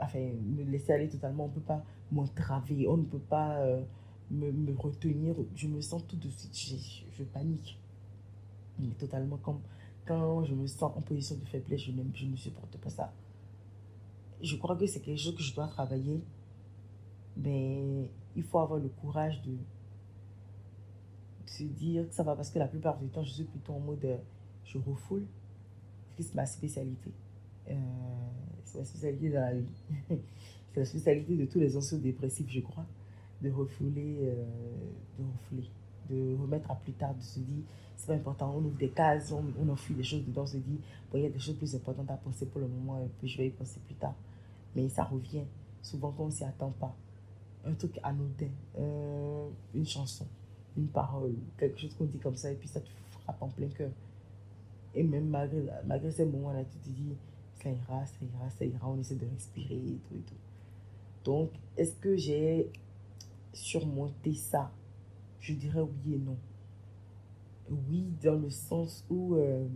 [0.00, 1.44] enfin, me laisser aller totalement.
[1.44, 2.86] On ne peut pas m'entraver.
[2.88, 3.60] On ne peut pas
[4.30, 5.34] me, me, retenir.
[5.54, 7.80] Je me sens tout de suite, je, panique.
[8.78, 9.60] Mais totalement comme
[10.06, 13.12] quand je me sens en position de faiblesse, je, je ne supporte pas ça.
[14.40, 16.22] Je crois que c'est quelque chose que je dois travailler.
[17.36, 19.56] Mais il faut avoir le courage de,
[21.46, 23.80] se dire que ça va parce que la plupart du temps, je suis plutôt en
[23.80, 24.16] mode euh,
[24.64, 25.24] je refoule.
[26.18, 27.10] C'est ma spécialité.
[27.70, 27.74] Euh,
[28.64, 29.72] c'est ma spécialité dans la vie.
[30.08, 32.84] c'est la spécialité de tous les anciens dépressifs, je crois.
[33.40, 34.44] De refouler, euh,
[35.18, 35.70] de refouler,
[36.10, 37.64] de remettre à plus tard, de se dire
[37.96, 40.58] c'est pas important, on ouvre des cases, on, on enfuit des choses dedans, on se
[40.58, 40.78] dit
[41.14, 43.38] il y a des choses plus importantes à penser pour le moment, et puis je
[43.38, 44.14] vais y penser plus tard.
[44.76, 45.44] Mais ça revient
[45.82, 46.94] souvent quand on s'y attend pas
[47.64, 50.26] un truc anodin, euh, une chanson,
[50.76, 52.88] une parole, quelque chose qu'on dit comme ça, et puis ça te
[53.22, 53.90] frappe en plein cœur.
[54.94, 57.14] Et même malgré, malgré ces moments-là, tu te dis,
[57.62, 60.34] ça ira, ça ira, ça ira, on essaie de respirer et tout et tout.
[61.24, 62.70] Donc, est-ce que j'ai
[63.52, 64.70] surmonté ça?
[65.40, 66.36] Je dirais oui et non.
[67.70, 69.66] Oui, dans le sens où euh,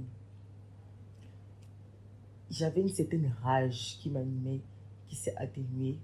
[2.51, 4.61] j'avais une certaine rage qui m'animait,
[5.09, 5.99] qui s'est atténuée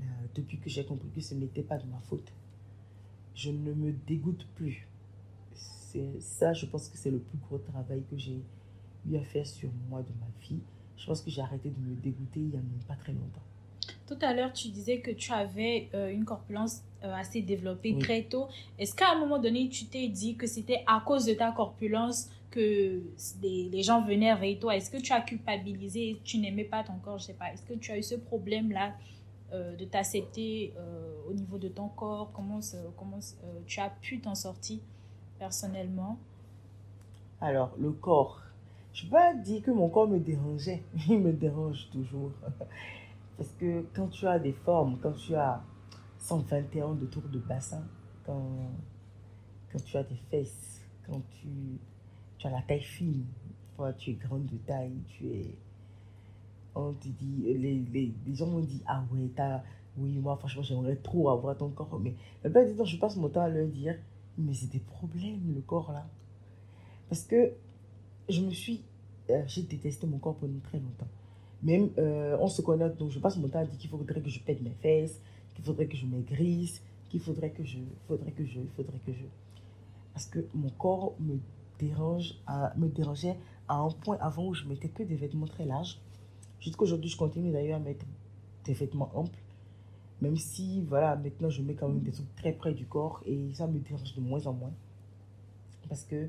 [0.00, 2.32] euh, depuis que j'ai compris que ce n'était pas de ma faute.
[3.34, 4.88] Je ne me dégoûte plus.
[5.54, 8.40] C'est ça, je pense que c'est le plus gros travail que j'ai
[9.08, 10.60] eu à faire sur moi de ma vie.
[10.96, 13.42] Je pense que j'ai arrêté de me dégoûter il n'y a même pas très longtemps.
[14.06, 18.22] Tout à l'heure, tu disais que tu avais euh, une corpulence euh, assez développée très
[18.22, 18.48] tôt.
[18.78, 22.28] Est-ce qu'à un moment donné, tu t'es dit que c'était à cause de ta corpulence
[22.50, 23.02] que
[23.42, 24.76] les, gens venaient vers toi?
[24.76, 26.20] Est-ce que tu as culpabilisé?
[26.24, 27.18] Tu n'aimais pas ton corps?
[27.18, 27.52] Je sais pas.
[27.52, 28.94] Est-ce que tu as eu ce problème-là
[29.52, 32.60] euh, de t'accepter euh, au niveau de ton corps Comment,
[32.98, 34.78] comment euh, tu as pu t'en sortir
[35.38, 36.18] personnellement?
[37.40, 38.42] Alors, le corps.
[38.92, 40.82] Je ne pas dire que mon corps me dérangeait.
[41.08, 42.32] Il me dérange toujours.
[43.38, 45.62] Parce que quand tu as des formes, quand tu as
[46.18, 47.86] 121 de tour de bassin,
[48.26, 48.50] quand,
[49.72, 51.48] quand tu as des fesses, quand tu,
[52.36, 53.24] tu as la taille fine,
[53.96, 55.54] tu es grande de taille, tu es
[56.78, 59.28] on te dit, les, les, les gens m'ont dit, ah ouais,
[59.98, 61.98] oui, moi franchement j'aimerais trop avoir ton corps.
[62.00, 62.14] Mais
[62.44, 63.96] la plupart du je passe mon temps à leur dire,
[64.36, 66.06] mais c'est des problèmes le corps là.
[67.08, 67.52] Parce que
[68.28, 68.82] je me suis,
[69.30, 71.08] euh, j'ai détesté mon corps pendant très longtemps.
[71.62, 74.30] Même euh, on se connaît, donc je passe mon temps à dire qu'il faudrait que
[74.30, 75.20] je pète mes fesses,
[75.54, 79.24] qu'il faudrait que je maigrisse, qu'il faudrait que je, faudrait que je, faudrait que je.
[80.12, 81.38] Parce que mon corps me
[81.78, 83.36] dérange, à, me dérangeait
[83.66, 86.00] à un point avant où je mettais que des vêtements très larges
[86.60, 88.04] Jusqu'aujourd'hui, je continue d'ailleurs à mettre
[88.64, 89.38] des vêtements amples.
[90.20, 93.52] Même si, voilà, maintenant, je mets quand même des trucs très près du corps et
[93.54, 94.72] ça me dérange de moins en moins.
[95.88, 96.28] Parce que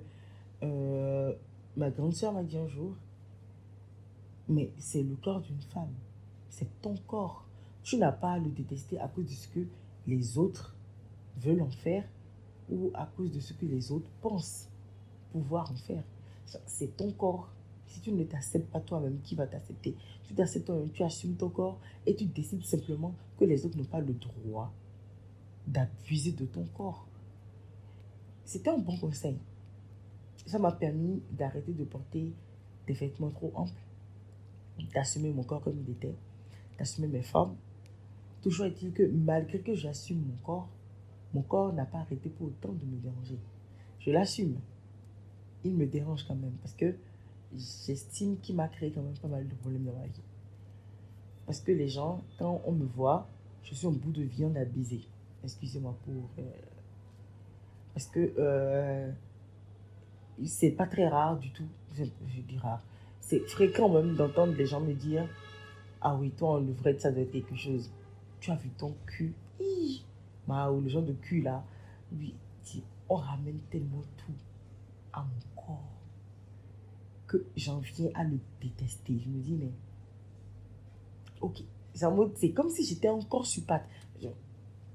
[0.63, 1.33] euh,
[1.75, 2.93] ma grande soeur m'a dit un jour,
[4.47, 5.93] mais c'est le corps d'une femme.
[6.49, 7.45] C'est ton corps.
[7.83, 9.65] Tu n'as pas à le détester à cause de ce que
[10.07, 10.75] les autres
[11.37, 12.03] veulent en faire
[12.69, 14.67] ou à cause de ce que les autres pensent
[15.31, 16.03] pouvoir en faire.
[16.65, 17.49] C'est ton corps.
[17.89, 19.95] Si tu ne t'acceptes pas toi-même, qui va t'accepter?
[20.23, 23.83] Tu t'acceptes toi-même, tu assumes ton corps et tu décides simplement que les autres n'ont
[23.83, 24.71] pas le droit
[25.67, 27.07] d'abuser de ton corps.
[28.45, 29.37] C'était un bon conseil.
[30.45, 32.31] Ça m'a permis d'arrêter de porter
[32.87, 33.81] des vêtements trop amples,
[34.93, 36.15] d'assumer mon corps comme il était,
[36.77, 37.55] d'assumer mes formes.
[38.43, 40.69] Toujours est-il que malgré que j'assume mon corps,
[41.33, 43.37] mon corps n'a pas arrêté pour autant de me déranger.
[43.99, 44.57] Je l'assume.
[45.63, 46.95] Il me dérange quand même parce que
[47.55, 50.21] j'estime qu'il m'a créé quand même pas mal de problèmes dans ma vie.
[51.45, 53.27] Parce que les gens, quand on me voit,
[53.63, 55.01] je suis en bout de viande à baiser.
[55.43, 56.29] Excusez-moi pour.
[56.37, 56.43] Euh,
[57.93, 59.11] parce que euh,
[60.45, 61.67] c'est pas très rare du tout.
[61.95, 62.83] Je, dis rare.
[63.19, 65.27] c'est fréquent même d'entendre les gens me dire
[66.01, 67.91] Ah oui, toi, on devrait ça doit être quelque chose.
[68.39, 69.33] Tu as vu ton cul
[70.47, 71.63] Ma, ou le genre de cul là.
[72.11, 72.33] Oui,
[73.09, 74.33] on ramène tellement tout
[75.13, 75.48] à mon
[77.29, 79.21] que j'en viens à le détester.
[79.23, 79.71] Je me dis, mais
[81.39, 81.63] ok,
[82.35, 83.87] c'est comme si j'étais encore sur patte.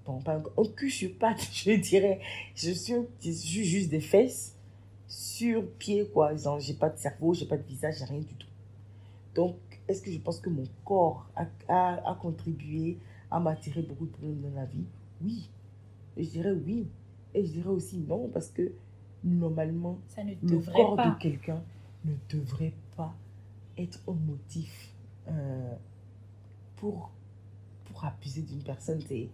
[0.05, 2.21] bon, pas un, cul sur patte, je dirais.
[2.55, 4.57] Je suis, je suis juste des fesses
[5.09, 6.33] sur pied, quoi.
[6.59, 8.49] J'ai pas de cerveau, j'ai pas de visage, j'ai rien du tout.
[9.35, 12.99] Donc, est-ce que je pense que mon corps a, a, contribué
[13.31, 14.85] à m'attirer beaucoup de problèmes dans la vie?
[15.23, 15.49] Oui.
[16.17, 16.89] je dirais oui.
[17.33, 18.73] Et je dirais aussi non, parce que
[19.23, 21.63] normalement, le corps de quelqu'un
[22.05, 23.15] ne devrait pas
[23.79, 24.93] être un motif
[25.29, 25.75] euh,
[26.77, 27.11] pour,
[27.87, 29.01] pour abuser d'une personne.
[29.09, 29.29] C'est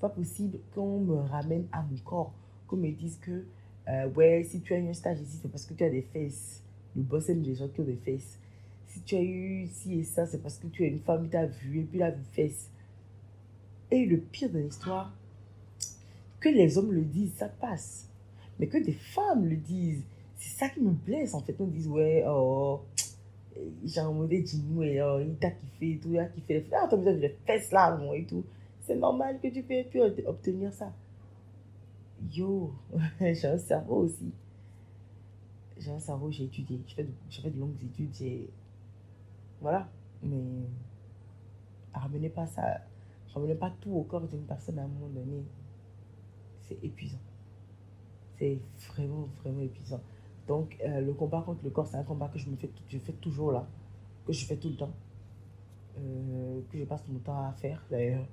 [0.00, 2.32] pas possible qu'on me ramène à mon corps,
[2.66, 3.44] qu'on me dise que
[3.88, 6.02] euh, ouais, si tu as eu un stage ici, c'est parce que tu as des
[6.02, 6.62] fesses.
[6.96, 8.38] Le boss aime les gens qui ont des fesses.
[8.86, 11.36] Si tu as eu ci et ça, c'est parce que tu es une femme, tu
[11.36, 12.70] as vu et puis la fesses.
[13.90, 15.12] Et le pire de l'histoire,
[16.40, 18.08] que les hommes le disent, ça passe.
[18.58, 20.04] Mais que des femmes le disent,
[20.44, 21.56] c'est ça qui me blesse en fait.
[21.60, 22.82] On dit, ouais, oh,
[23.84, 26.66] j'ai un modèle et oh, il t'a kiffé et tout, il a kiffé les.
[26.72, 28.44] Ah, t'as besoin de fesses là, et tout.
[28.82, 29.86] C'est normal que tu puisses
[30.26, 30.92] obtenir ça
[32.32, 32.74] yo,
[33.20, 34.32] j'ai un cerveau aussi.
[35.76, 36.80] J'ai un cerveau, j'ai étudié.
[36.86, 38.14] J'ai fait, fait, de longues études.
[38.14, 38.48] J'ai...
[39.60, 39.88] Voilà.
[40.22, 40.42] Mais
[41.92, 42.80] ramenez pas ça.
[43.34, 45.44] Ramenez pas tout au corps d'une personne à un moment donné.
[46.62, 47.18] C'est épuisant.
[48.38, 50.00] C'est vraiment, vraiment épuisant.
[50.46, 52.98] Donc, euh, le combat contre le corps, c'est un combat que je me fais, je
[52.98, 53.66] fais toujours là.
[54.26, 54.92] Que je fais tout le temps.
[55.98, 58.26] Euh, que je passe mon temps à faire d'ailleurs.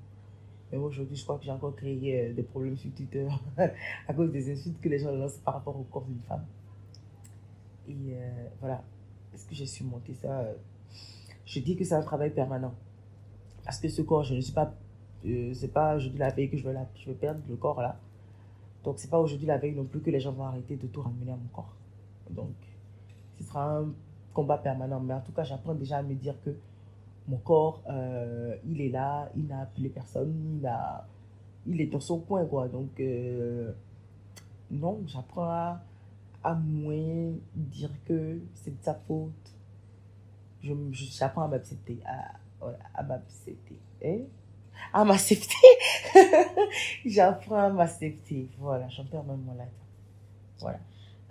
[0.72, 3.28] Mais aujourd'hui, je crois que j'ai encore créé euh, des problèmes sur Twitter
[4.08, 6.46] à cause des insultes que les gens lancent par rapport au corps d'une femme.
[7.88, 8.16] Et
[8.60, 8.84] voilà.
[9.34, 10.46] Est-ce que j'ai surmonté ça?
[11.46, 12.74] Je dis que c'est un travail permanent.
[13.64, 14.74] Parce que ce corps, je ne suis pas.
[15.26, 18.00] Euh, c'est pas aujourd'hui la veille que je la, je vais perdre le corps là.
[18.84, 21.02] Donc, c'est pas aujourd'hui la veille non plus que les gens vont arrêter de tout
[21.02, 21.76] ramener à mon corps.
[22.32, 22.54] Donc,
[23.38, 23.94] ce sera un
[24.34, 25.00] combat permanent.
[25.00, 26.56] Mais en tout cas, j'apprends déjà à me dire que
[27.28, 31.06] mon corps, euh, il est là, il n'a appelé personne, il, a,
[31.68, 32.68] il est dans son coin, quoi.
[32.68, 33.72] Donc, euh,
[34.70, 35.78] non, j'apprends
[36.44, 39.32] à, moins dire que c'est de sa faute.
[40.92, 42.34] J'apprends à m'accepter, à,
[42.94, 43.80] à m'accepter.
[44.04, 44.22] Hein?
[44.94, 45.56] À m'accepter?
[47.06, 48.50] j'apprends à m'accepter.
[48.60, 49.72] Voilà, j'en perds même mon latin.
[50.60, 50.80] Voilà.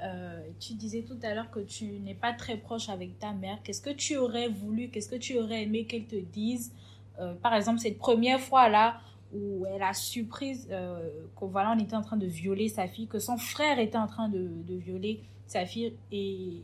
[0.02, 3.58] Euh, tu disais tout à l'heure que tu n'es pas très proche avec ta mère.
[3.62, 6.72] Qu'est-ce que tu aurais voulu, qu'est-ce que tu aurais aimé qu'elle te dise?
[7.18, 9.00] Euh, Par exemple, cette première fois-là
[9.32, 13.18] où elle a surprise euh, qu'on on était en train de violer sa fille, que
[13.18, 15.94] son frère était en train de, de violer sa fille.
[16.10, 16.62] Et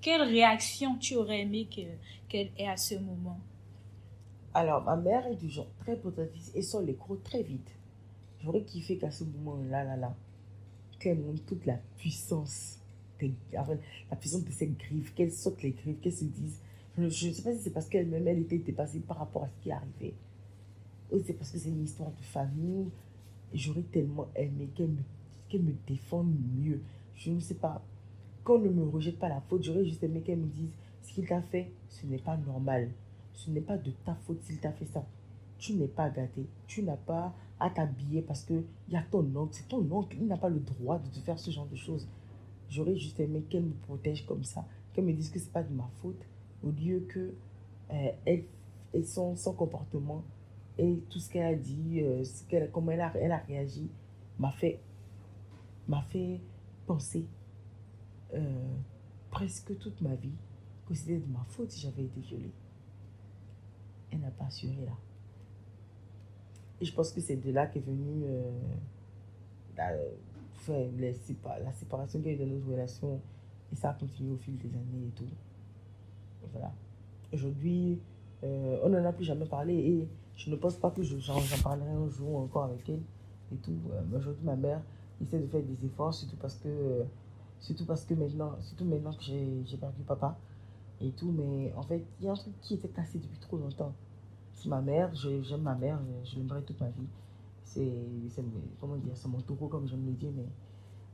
[0.00, 1.68] quelle réaction tu aurais aimé
[2.28, 3.38] qu'elle ait à ce moment?
[4.54, 7.70] Alors, ma mère est du genre très protectrice et sort les crocs très vite.
[8.42, 10.14] J'aurais kiffé qu'à ce moment-là, là, là,
[11.46, 12.78] toute la puissance,
[13.20, 16.58] la puissance de ses griffes, qu'elle saute les griffes, qu'elle se dise.
[16.98, 19.62] Je ne sais pas si c'est parce qu'elle-même, elle était dépassée par rapport à ce
[19.62, 20.14] qui est arrivé.
[21.10, 22.88] Ou c'est parce que c'est une histoire de famille.
[23.54, 26.80] J'aurais tellement aimé qu'elle me, me défende mieux.
[27.16, 27.82] Je ne sais pas.
[28.44, 30.70] Qu'on ne me rejette pas la faute, j'aurais juste aimé qu'elle me dise
[31.02, 32.90] ce qu'il t'a fait, ce n'est pas normal.
[33.34, 35.04] Ce n'est pas de ta faute s'il t'a fait ça.
[35.62, 36.44] Tu n'es pas gâté.
[36.66, 39.54] Tu n'as pas à t'habiller parce qu'il y a ton oncle.
[39.54, 40.16] C'est ton oncle.
[40.20, 42.08] Il n'a pas le droit de te faire ce genre de choses.
[42.68, 44.66] J'aurais juste aimé qu'elle me protège comme ça.
[44.92, 46.26] Qu'elle me dise que ce n'est pas de ma faute.
[46.64, 47.32] Au lieu que
[47.92, 48.44] euh, elle,
[49.04, 50.24] son, comportement
[50.78, 52.24] et tout ce qu'elle a dit, euh,
[52.72, 53.88] comment elle a, réagi,
[54.40, 54.80] m'a fait,
[56.08, 56.40] fait
[56.88, 57.24] penser
[58.34, 58.74] euh,
[59.30, 60.34] presque toute ma vie
[60.88, 62.52] que c'était de ma faute si j'avais été violée.
[64.10, 64.96] Elle n'a pas assuré là.
[66.82, 68.42] Et je pense que c'est de là qu'est venue euh,
[69.76, 69.92] la,
[70.98, 73.20] la séparation qu'il y a eu dans notre relation.
[73.72, 75.28] Et ça a continué au fil des années et tout.
[76.50, 76.72] voilà.
[77.32, 78.00] Aujourd'hui,
[78.42, 81.88] euh, on n'en a plus jamais parlé et je ne pense pas que j'en parlerai
[81.90, 83.00] un jour encore avec elle
[83.52, 83.78] et tout.
[83.92, 84.80] Euh, aujourd'hui, ma mère
[85.22, 87.04] essaie de faire des efforts, surtout parce que,
[87.60, 90.36] surtout parce que maintenant, surtout maintenant que j'ai perdu papa
[91.00, 91.30] et tout.
[91.30, 93.94] Mais en fait, il y a un truc qui était cassé depuis trop longtemps
[94.68, 97.06] ma mère, j'aime ma mère, je, l'aimerai toute ma vie.
[97.64, 97.90] C'est,
[98.80, 100.46] comment dire, c'est mon taureau, comme j'aime le dire, mais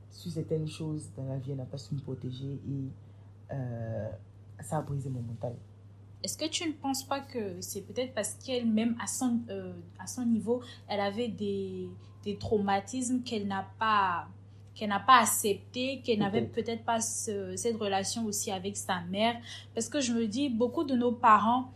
[0.09, 2.91] sur certaines choses dans la vie, elle n'a pas su me protéger et
[3.53, 4.09] euh,
[4.61, 5.55] ça a brisé mon mental.
[6.21, 10.05] Est-ce que tu ne penses pas que c'est peut-être parce qu'elle-même, à, son, euh, à
[10.05, 11.87] son niveau, elle avait des,
[12.23, 14.27] des traumatismes qu'elle n'a pas
[14.75, 19.35] qu'elle n'a pas accepté, qu'elle n'avait peut-être pas cette relation aussi avec sa mère?
[19.73, 21.73] Parce que je me dis, beaucoup de nos parents,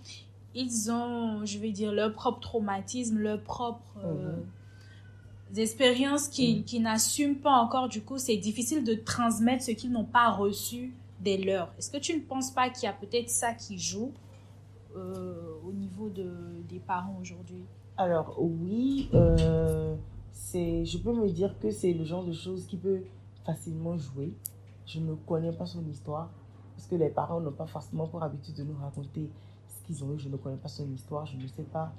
[0.55, 3.97] ils ont, je vais dire, leur propre traumatisme, leur propre...
[4.03, 5.57] Euh, mhm.
[5.57, 7.89] expériences qu'ils qui n'assument pas encore.
[7.89, 11.73] Du coup, c'est difficile de transmettre ce qu'ils n'ont pas reçu des leurs.
[11.77, 14.11] Est-ce que tu ne penses pas qu'il y a peut-être ça qui joue
[14.95, 16.29] euh, au niveau de,
[16.69, 17.63] des parents aujourd'hui?
[17.97, 19.95] Alors oui, euh,
[20.31, 23.03] c'est, je peux me dire que c'est le genre de choses qui peut
[23.45, 24.33] facilement jouer.
[24.85, 26.29] Je ne connais pas son histoire
[26.75, 29.29] parce que les parents n'ont pas forcément pour habitude de nous raconter
[29.83, 30.19] qu'ils ont eu.
[30.19, 31.25] Je ne connais pas son histoire.
[31.25, 31.93] Je ne sais pas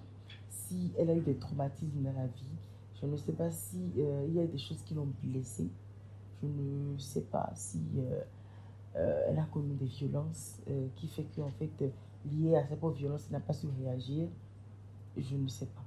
[0.48, 2.56] si elle a eu des traumatismes dans la vie.
[3.00, 5.68] Je ne sais pas si euh, il y a des choses qui l'ont blessée.
[6.42, 7.80] Je ne sais pas si
[8.96, 11.92] euh, elle a connu des violences euh, qui fait qu'en fait,
[12.26, 14.28] lié à cette violences, elle n'a pas su réagir.
[15.16, 15.84] Je ne sais pas.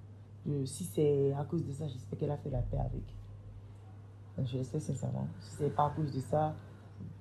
[0.66, 3.04] si c'est à cause de ça, j'espère qu'elle a fait la paix avec.
[4.46, 5.28] Je l'espère sincèrement.
[5.42, 6.56] Si c'est pas à cause de ça,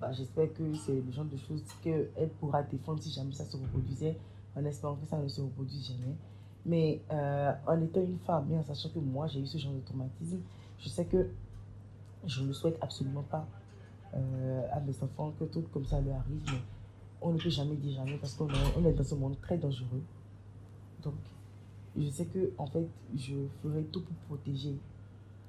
[0.01, 3.57] bah, j'espère que c'est le genre de choses qu'elle pourra défendre si jamais ça se
[3.57, 4.17] reproduisait,
[4.57, 6.17] en espérant que ça ne se reproduise jamais.
[6.65, 9.73] Mais euh, en étant une femme et en sachant que moi j'ai eu ce genre
[9.73, 10.41] de traumatisme,
[10.79, 11.31] je sais que
[12.25, 13.47] je ne souhaite absolument pas
[14.15, 16.59] euh, à mes enfants que tout comme ça leur arrive, mais
[17.21, 20.03] on ne peut jamais dire jamais parce qu'on on est dans ce monde très dangereux.
[21.03, 21.15] Donc,
[21.97, 24.77] je sais que en fait, je ferai tout pour protéger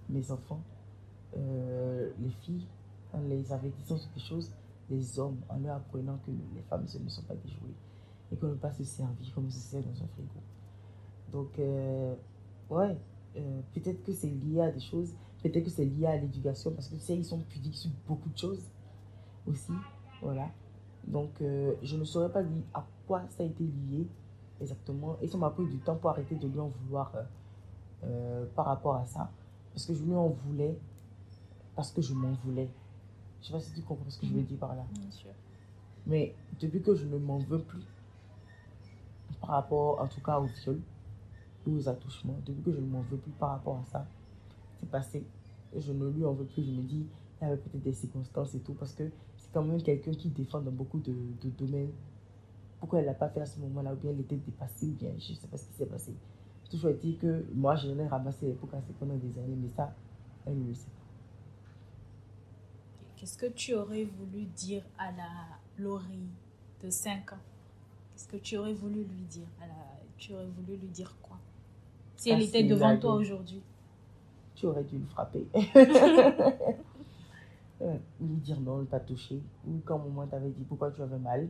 [0.10, 0.62] mes enfants,
[1.36, 2.68] euh, les filles,
[3.14, 4.52] en les avertissant sur des choses,
[4.90, 7.76] les hommes, en leur apprenant que les femmes ce ne sont pas des jouets
[8.32, 10.42] et qu'on ne peut pas se servir comme se sert dans un frigo.
[11.32, 12.16] Donc, euh,
[12.70, 12.98] ouais,
[13.74, 16.96] peut-être que c'est lié à des choses Peut-être que c'est lié à l'éducation parce que
[16.96, 18.64] tu sais, ils sont pudiques sur beaucoup de choses
[19.46, 19.72] aussi.
[20.22, 20.50] Voilà.
[21.06, 24.08] Donc, euh, je ne saurais pas dire à quoi ça a été lié
[24.60, 25.18] exactement.
[25.22, 27.24] Et ça m'a pris du temps pour arrêter de lui en vouloir euh,
[28.06, 29.30] euh, par rapport à ça.
[29.74, 30.78] Parce que je lui en voulais
[31.76, 32.70] parce que je m'en voulais.
[33.42, 34.84] Je ne sais pas si tu comprends ce que je veux dire par là.
[34.92, 35.30] Bien sûr.
[36.08, 37.86] Mais depuis que je ne m'en veux plus,
[39.40, 40.80] par rapport en tout cas au viol
[41.66, 44.08] ou aux attouchements, depuis que je ne m'en veux plus par rapport à ça,
[44.80, 45.26] c'est passé.
[45.76, 46.64] Je ne lui en veux plus.
[46.64, 47.08] Je me dis,
[47.42, 50.30] il y avait peut-être des circonstances et tout, parce que c'est quand même quelqu'un qui
[50.30, 51.14] défend dans beaucoup de,
[51.58, 51.92] domaines.
[52.80, 55.12] Pourquoi elle n'a pas fait à ce moment-là, ou bien elle était dépassée, ou bien
[55.18, 56.16] je ne sais pas ce qui s'est passé.
[56.70, 59.94] Toujours dit que moi, je l'ai ramassé pour casser pendant des années, mais ça,
[60.46, 61.08] elle ne le sait pas.
[63.16, 65.30] Qu'est-ce que tu aurais voulu dire à la
[65.78, 66.30] Laurie
[66.84, 67.38] de 5 ans?
[68.18, 69.76] Qu'est-ce que tu aurais voulu lui dire à la...
[70.18, 71.38] Tu aurais voulu lui dire quoi?
[72.16, 73.62] Si elle était devant toi aujourd'hui
[74.56, 75.46] tu aurais dû le frapper.
[78.20, 79.40] lui dire non, ne pas toucher.
[79.68, 81.48] Ou quand au moment t'avais dit pourquoi tu avais mal,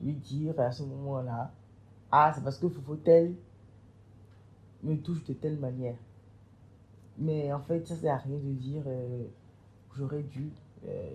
[0.00, 1.50] lui dire à ce moment-là,
[2.12, 2.68] ah, c'est parce que
[3.02, 3.34] tel
[4.84, 5.96] me touche de telle manière.
[7.18, 9.24] Mais en fait, ça sert à rien de dire euh,
[9.96, 10.52] j'aurais dû,
[10.86, 11.10] euh,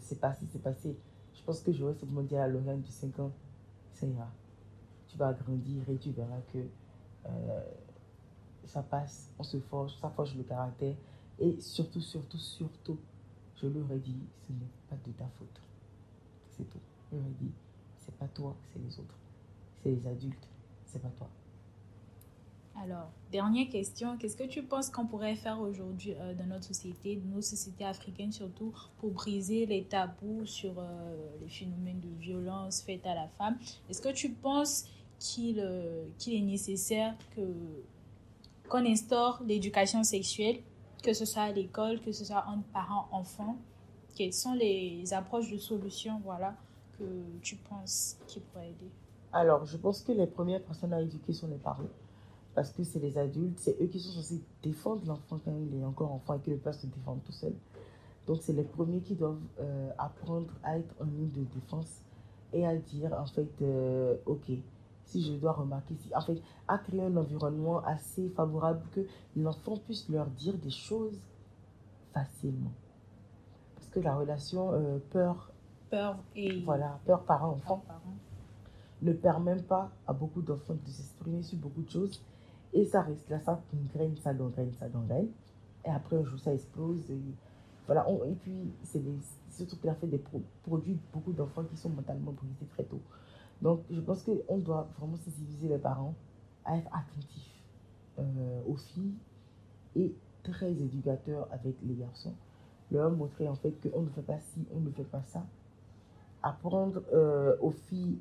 [0.00, 0.94] c'est passé, c'est passé.
[1.32, 3.32] Je pense que j'aurais simplement dit à Lorraine de 5 ans,
[3.94, 4.28] ça ira.
[5.08, 6.58] Tu vas grandir et tu verras que
[7.26, 7.60] euh,
[8.64, 10.94] ça passe, on se forge, ça forge le caractère.
[11.38, 12.98] Et surtout, surtout, surtout,
[13.56, 15.60] je leur ai dit, ce n'est pas de ta faute.
[16.50, 16.78] C'est tout.
[17.10, 17.52] Je leur ai dit,
[17.98, 19.18] c'est pas toi, c'est les autres.
[19.82, 20.48] C'est les adultes,
[20.86, 21.28] c'est pas toi.
[22.82, 27.16] Alors, dernière question, qu'est-ce que tu penses qu'on pourrait faire aujourd'hui euh, dans notre société,
[27.16, 30.84] dans nos sociétés africaines surtout, pour briser les tabous sur euh,
[31.40, 33.56] les phénomènes de violence faites à la femme?
[33.88, 34.86] Est-ce que tu penses
[35.20, 37.14] qu'il euh, est nécessaire
[38.68, 40.58] qu'on instaure l'éducation sexuelle,
[41.02, 43.56] que ce soit à l'école, que ce soit entre parents-enfants
[44.16, 46.56] Quelles sont les approches de solutions voilà,
[46.98, 47.04] que
[47.40, 48.90] tu penses qui pourraient aider?
[49.32, 51.84] Alors, je pense que les premières personnes à éduquer sont les parents.
[52.54, 55.84] Parce que c'est les adultes, c'est eux qui sont censés défendre l'enfant quand il est
[55.84, 57.54] encore enfant et qu'il ne peut pas se défendre tout seul.
[58.26, 62.02] Donc, c'est les premiers qui doivent euh, apprendre à être en ligne de défense
[62.52, 64.50] et à dire, en fait, euh, OK,
[65.04, 69.00] si je dois remarquer, si, en fait, à créer un environnement assez favorable que
[69.36, 71.20] l'enfant puisse leur dire des choses
[72.12, 72.72] facilement.
[73.74, 75.50] Parce que la relation euh, peur,
[75.90, 77.84] peur et voilà, peur parent-enfant
[79.02, 82.22] ne permet pas à beaucoup d'enfants de s'exprimer sur beaucoup de choses.
[82.74, 85.28] Et ça reste là, ça gangrène, ça gangrène, ça gangrène.
[85.84, 87.08] Et après, un jour, ça explose.
[87.10, 87.20] Et,
[87.86, 89.02] voilà, et puis, c'est
[89.50, 90.22] surtout qu'il a fait des
[90.64, 93.00] produits beaucoup d'enfants qui sont mentalement brisés très tôt.
[93.62, 96.14] Donc, je pense qu'on doit vraiment sensibiliser les parents
[96.64, 97.62] à être attentifs
[98.18, 99.14] euh, aux filles
[99.96, 102.34] et très éducateurs avec les garçons.
[102.90, 105.46] Leur montrer en fait qu'on ne fait pas ci, on ne fait pas ça.
[106.42, 108.18] Apprendre euh, aux filles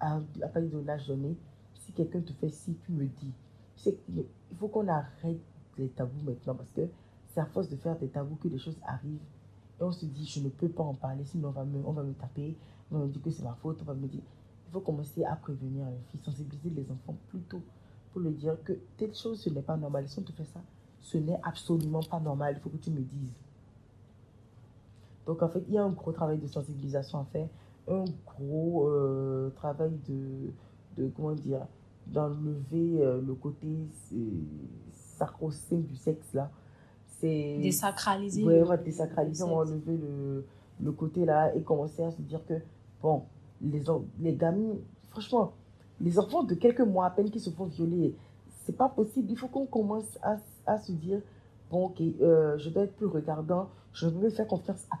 [0.00, 1.36] à, à partir de l'âge donné,
[1.74, 3.32] si quelqu'un te fait ci, tu me dis.
[3.86, 5.40] Il faut qu'on arrête
[5.78, 6.82] les tabous maintenant parce que
[7.28, 9.20] c'est à force de faire des tabous que les choses arrivent.
[9.80, 11.92] Et on se dit, je ne peux pas en parler, sinon on va me, on
[11.92, 12.56] va me taper,
[12.90, 14.22] on va me dire que c'est ma faute, on va me dire.
[14.68, 17.62] Il faut commencer à prévenir les filles, sensibiliser les enfants plus tôt
[18.12, 20.08] pour leur dire que telle chose, ce n'est pas normal.
[20.08, 20.60] Si on te fait ça,
[21.00, 22.54] ce n'est absolument pas normal.
[22.58, 23.32] Il faut que tu me dises.
[25.26, 27.48] Donc, en fait, il y a un gros travail de sensibilisation à faire,
[27.88, 30.52] un gros euh, travail de,
[30.96, 31.66] de, comment dire,
[32.12, 33.68] d'enlever euh, le côté
[34.92, 36.50] sacro-saint du sexe, là.
[37.18, 37.58] C'est...
[37.60, 38.44] Désacraliser.
[38.44, 40.46] Oui, on va désacraliser, on va enlever le,
[40.82, 42.54] le côté là et commencer à se dire que,
[43.02, 43.24] bon,
[43.60, 43.82] les,
[44.20, 44.76] les gamins,
[45.10, 45.52] franchement,
[46.00, 48.16] les enfants de quelques mois à peine qui se font violer,
[48.64, 49.30] c'est pas possible.
[49.30, 51.20] Il faut qu'on commence à, à, se dire,
[51.70, 54.96] bon, ok, euh, je dois être plus regardant, je veux faire confiance à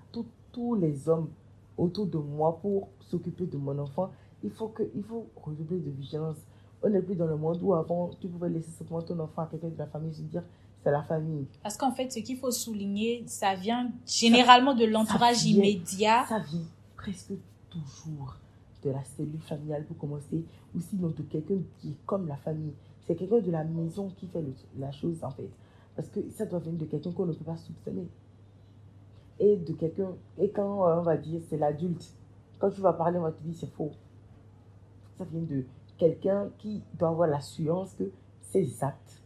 [0.52, 1.30] tous les hommes
[1.78, 4.10] autour de moi pour s'occuper de mon enfant.
[4.42, 6.36] Il faut, que, il faut redoubler de vigilance.
[6.82, 9.46] On n'est plus dans le monde où avant, tu pouvais laisser simplement ton enfant à
[9.46, 10.42] quelqu'un de la famille se dire,
[10.82, 11.46] c'est la famille.
[11.62, 16.24] Parce qu'en fait, ce qu'il faut souligner, ça vient généralement de l'entourage immédiat.
[16.26, 16.64] Ça vient
[16.96, 17.32] presque
[17.68, 18.36] toujours
[18.82, 22.72] de la cellule familiale pour commencer, ou sinon de quelqu'un qui est comme la famille.
[23.06, 24.42] C'est quelqu'un de la maison qui fait
[24.78, 25.50] la chose en fait.
[25.96, 28.08] Parce que ça doit venir de quelqu'un qu'on ne peut pas soupçonner.
[29.38, 32.14] Et de quelqu'un, et quand euh, on va dire c'est l'adulte,
[32.58, 33.90] quand tu vas parler, on va te dire c'est faux.
[35.18, 35.64] Ça vient de
[36.00, 39.22] quelqu'un qui doit avoir l'assurance que ses actes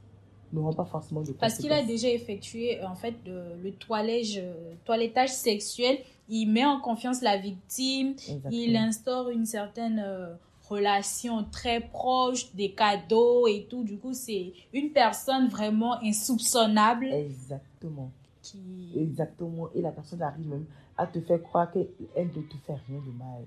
[0.53, 4.75] n'auront pas forcément de Parce qu'il a déjà effectué en fait le, le toilage, euh,
[4.85, 5.99] toilettage sexuel
[6.29, 8.15] il met en confiance la victime,
[8.51, 10.35] il instaure une certaine euh,
[10.69, 13.85] relation très proche, des cadeaux et tout.
[13.85, 17.07] Du coup, c'est une personne vraiment insoupçonnable.
[17.07, 18.11] Exactement.
[18.43, 18.93] Qui...
[18.97, 19.69] Exactement.
[19.75, 20.67] Et la personne arrive même
[20.97, 23.45] à te faire croire qu'elle ne te fait rien de mal.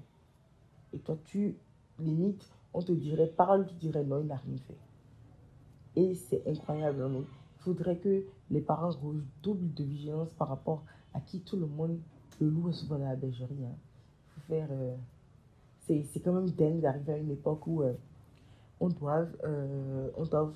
[0.94, 1.56] Et toi, tu,
[2.00, 4.78] limite, on te dirait, parle, tu dirais non, il n'a rien fait.
[5.96, 7.02] Et c'est incroyable.
[7.02, 11.66] Hein, il faudrait que les parents redoublent de vigilance par rapport à qui tout le
[11.66, 12.00] monde
[12.40, 13.66] le loup est souvent dans la bergerie.
[13.66, 13.76] Hein.
[14.48, 14.68] Faire.
[14.72, 14.96] Euh,
[15.88, 17.94] c'est quand même dingue d'arriver à une époque où euh,
[18.80, 20.52] on, doit, euh, on doit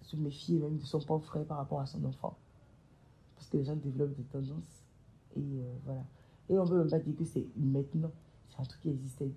[0.00, 2.36] se méfier même de son propre frère par rapport à son enfant.
[3.36, 4.84] Parce que les gens développent des tendances.
[5.36, 6.02] Et voilà.
[6.48, 8.10] Et on ne peut même pas dire que c'est maintenant.
[8.48, 9.30] C'est un truc qui existait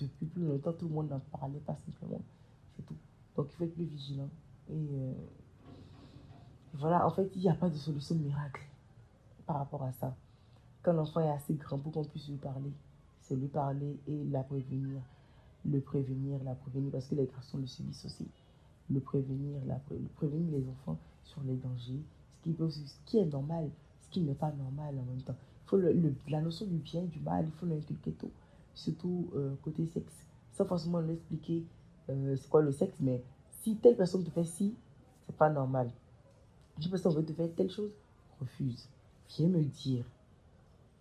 [0.00, 0.72] depuis plus longtemps.
[0.72, 2.20] Tout le monde n'en parlait pas simplement.
[2.76, 2.96] C'est tout.
[3.36, 4.28] Donc il faut être plus vigilant.
[4.70, 5.14] Et
[6.74, 8.62] voilà, en fait, il n'y a pas de solution miracle
[9.46, 10.16] par rapport à ça.
[10.82, 12.72] Quand l'enfant est assez grand pour qu'on puisse lui parler,
[13.20, 15.00] c'est lui parler et la prévenir.
[15.64, 18.26] Le prévenir, la prévenir, parce que les garçons le subissent aussi.
[18.90, 19.80] Le prévenir, la
[20.16, 22.02] prévenir les enfants sur les dangers,
[22.44, 23.70] ce qui, est normal,
[24.00, 25.36] ce qui n'est pas normal en même temps.
[25.64, 28.30] Il faut le, la notion du bien, du mal, il faut l'inculquer tout,
[28.74, 31.64] surtout euh, côté sexe, sans forcément l'expliquer
[32.10, 33.22] euh, c'est quoi le sexe, mais
[33.60, 34.74] si telle personne te fait ci,
[35.26, 35.90] c'est pas normal.
[36.82, 37.92] Une personne veut te faire telle chose,
[38.40, 38.88] refuse.
[39.36, 40.04] Viens me dire.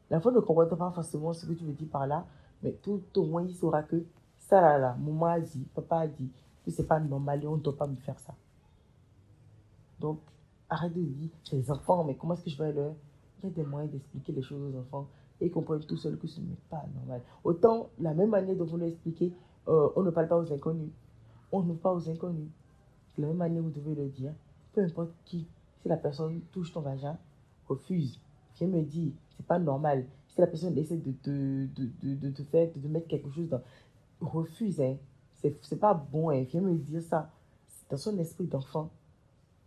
[0.09, 2.25] L'enfant ne comprend pas forcément ce que tu veux dire par là,
[2.61, 4.03] mais tout au moins il saura que
[4.37, 6.29] ça là là, maman a dit, papa a dit
[6.65, 8.35] que c'est pas normal et on ne doit pas me faire ça.
[9.99, 10.19] Donc,
[10.69, 12.93] arrête de dire, les enfants, mais comment est-ce que je vais leur.
[13.43, 15.07] Il y a des moyens d'expliquer les choses aux enfants
[15.41, 17.21] et comprennent tout seuls que ce n'est pas normal.
[17.43, 19.33] Autant, la même manière dont vous l'expliquez,
[19.67, 20.91] euh, on ne parle pas aux inconnus.
[21.51, 22.49] On ne parle pas aux inconnus.
[23.17, 24.33] De la même manière, vous devez le dire.
[24.73, 25.47] Peu importe qui,
[25.81, 27.17] si la personne touche ton vagin,
[27.67, 28.21] refuse.
[28.55, 29.11] Viens me dire,
[29.47, 30.05] pas normal.
[30.27, 33.61] Si la personne essaie de te, de, de, de, faire, de mettre quelque chose dans.
[34.21, 34.97] Refuse, hein.
[35.33, 36.43] C'est pas bon, hein.
[36.43, 37.31] Viens me dire ça.
[37.89, 38.91] Dans son esprit d'enfant,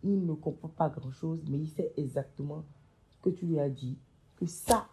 [0.03, 2.63] il ne comprend pas grand-chose, mais il sait exactement
[3.21, 3.97] que tu lui as dit
[4.37, 4.87] que ça,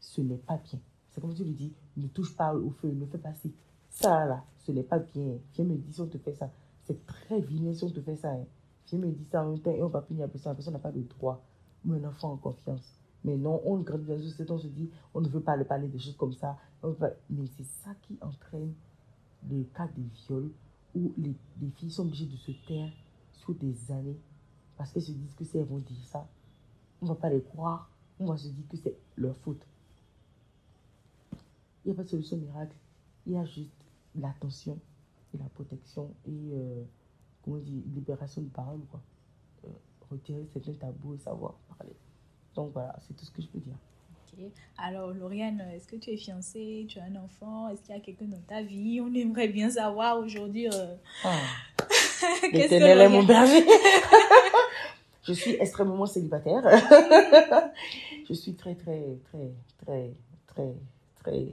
[0.00, 0.78] ce n'est pas bien.
[1.10, 3.52] C'est comme tu lui dis, ne touche pas au feu, ne fais pas ci.
[3.90, 5.38] Ça, là, ce n'est pas bien.
[5.54, 6.50] Viens me dire si on te fait ça.
[6.84, 8.30] C'est très vilain si on te fait ça.
[8.30, 8.46] Hein.
[8.88, 10.52] Viens me dire ça en même temps et on va punir la personne.
[10.52, 11.42] La personne n'a pas le droit.
[11.84, 12.98] Mais un enfant en confiance.
[13.24, 15.64] Mais non, on grandit dans une société, on se dit, on ne veut pas le
[15.64, 16.56] parler des choses comme ça.
[17.30, 18.74] Mais c'est ça qui entraîne
[19.48, 20.50] les cas de viol
[20.94, 22.90] où les, les, filles sont obligées de se taire
[23.32, 24.18] sur des années
[24.76, 26.28] parce qu'elles se disent que si elles vont dire ça,
[27.02, 27.90] on ne va pas les croire.
[28.20, 29.64] On va se dire que c'est leur faute.
[31.84, 32.74] Il n'y a pas de solution miracle.
[33.26, 33.70] Il y a juste
[34.14, 34.78] l'attention
[35.34, 36.82] et la protection et, euh,
[37.42, 39.00] comment on dit, libération de parole, quoi.
[39.64, 39.68] Euh,
[40.10, 41.94] retirer certains tabous et savoir parler.
[42.54, 43.76] Donc voilà, c'est tout ce que je peux dire.
[44.76, 46.86] Alors, Lauriane, est-ce que tu es fiancée?
[46.88, 47.68] Tu as un enfant?
[47.68, 49.00] Est-ce qu'il y a quelqu'un dans ta vie?
[49.00, 50.68] On aimerait bien savoir aujourd'hui.
[50.68, 50.94] Euh...
[51.24, 51.36] Ah.
[52.52, 53.66] L'éternel est mon berger.
[55.22, 56.62] je suis extrêmement célibataire.
[58.28, 60.12] je suis très, très, très, très,
[60.46, 60.74] très,
[61.22, 61.46] très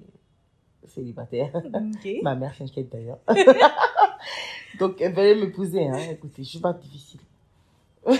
[0.87, 1.51] célibataire.
[2.23, 3.19] Ma mère s'inquiète d'ailleurs.
[4.79, 5.87] Donc, elle va m'épouser.
[5.87, 5.97] Hein.
[6.11, 7.21] Écoutez, je suis pas difficile.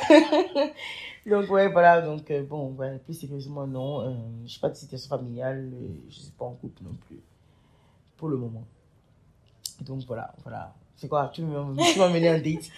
[1.27, 2.01] donc, ouais, voilà.
[2.01, 4.01] Donc, euh, bon, ouais, plus sérieusement, non.
[4.01, 4.13] Euh,
[4.45, 5.71] je suis pas de situation familiale.
[5.73, 7.19] euh, je suis pas en couple non plus.
[8.17, 8.63] Pour le moment.
[9.81, 10.73] Donc, voilà, voilà.
[10.95, 11.29] C'est quoi?
[11.33, 12.71] Tu m'as mené un date?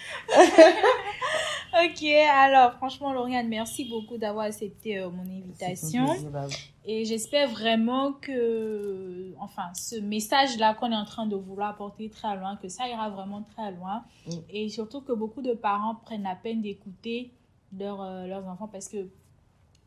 [1.84, 6.06] Ok, alors franchement, Lauriane, merci beaucoup d'avoir accepté euh, mon invitation.
[6.32, 6.46] bah,
[6.84, 12.36] Et j'espère vraiment que, enfin, ce message-là qu'on est en train de vouloir porter très
[12.36, 14.02] loin, que ça ira vraiment très loin.
[14.26, 14.30] Mm.
[14.50, 17.32] Et surtout que beaucoup de parents prennent la peine d'écouter
[17.80, 19.08] euh, leurs enfants parce que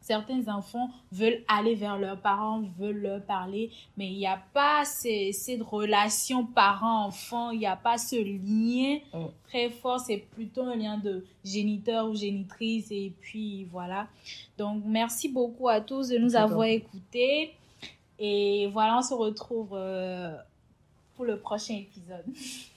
[0.01, 4.83] certains enfants veulent aller vers leurs parents, veulent leur parler, mais il n'y a pas
[4.83, 9.25] ces, cette relation parent-enfant, il n'y a pas ce lien Mm.
[9.47, 14.07] très fort, c'est plutôt un lien de géniteur ou génitrice, et puis voilà.
[14.57, 17.53] Donc, merci beaucoup à tous de nous avoir écoutés,
[18.19, 20.35] et voilà, on se retrouve euh,
[21.15, 22.25] pour le prochain épisode.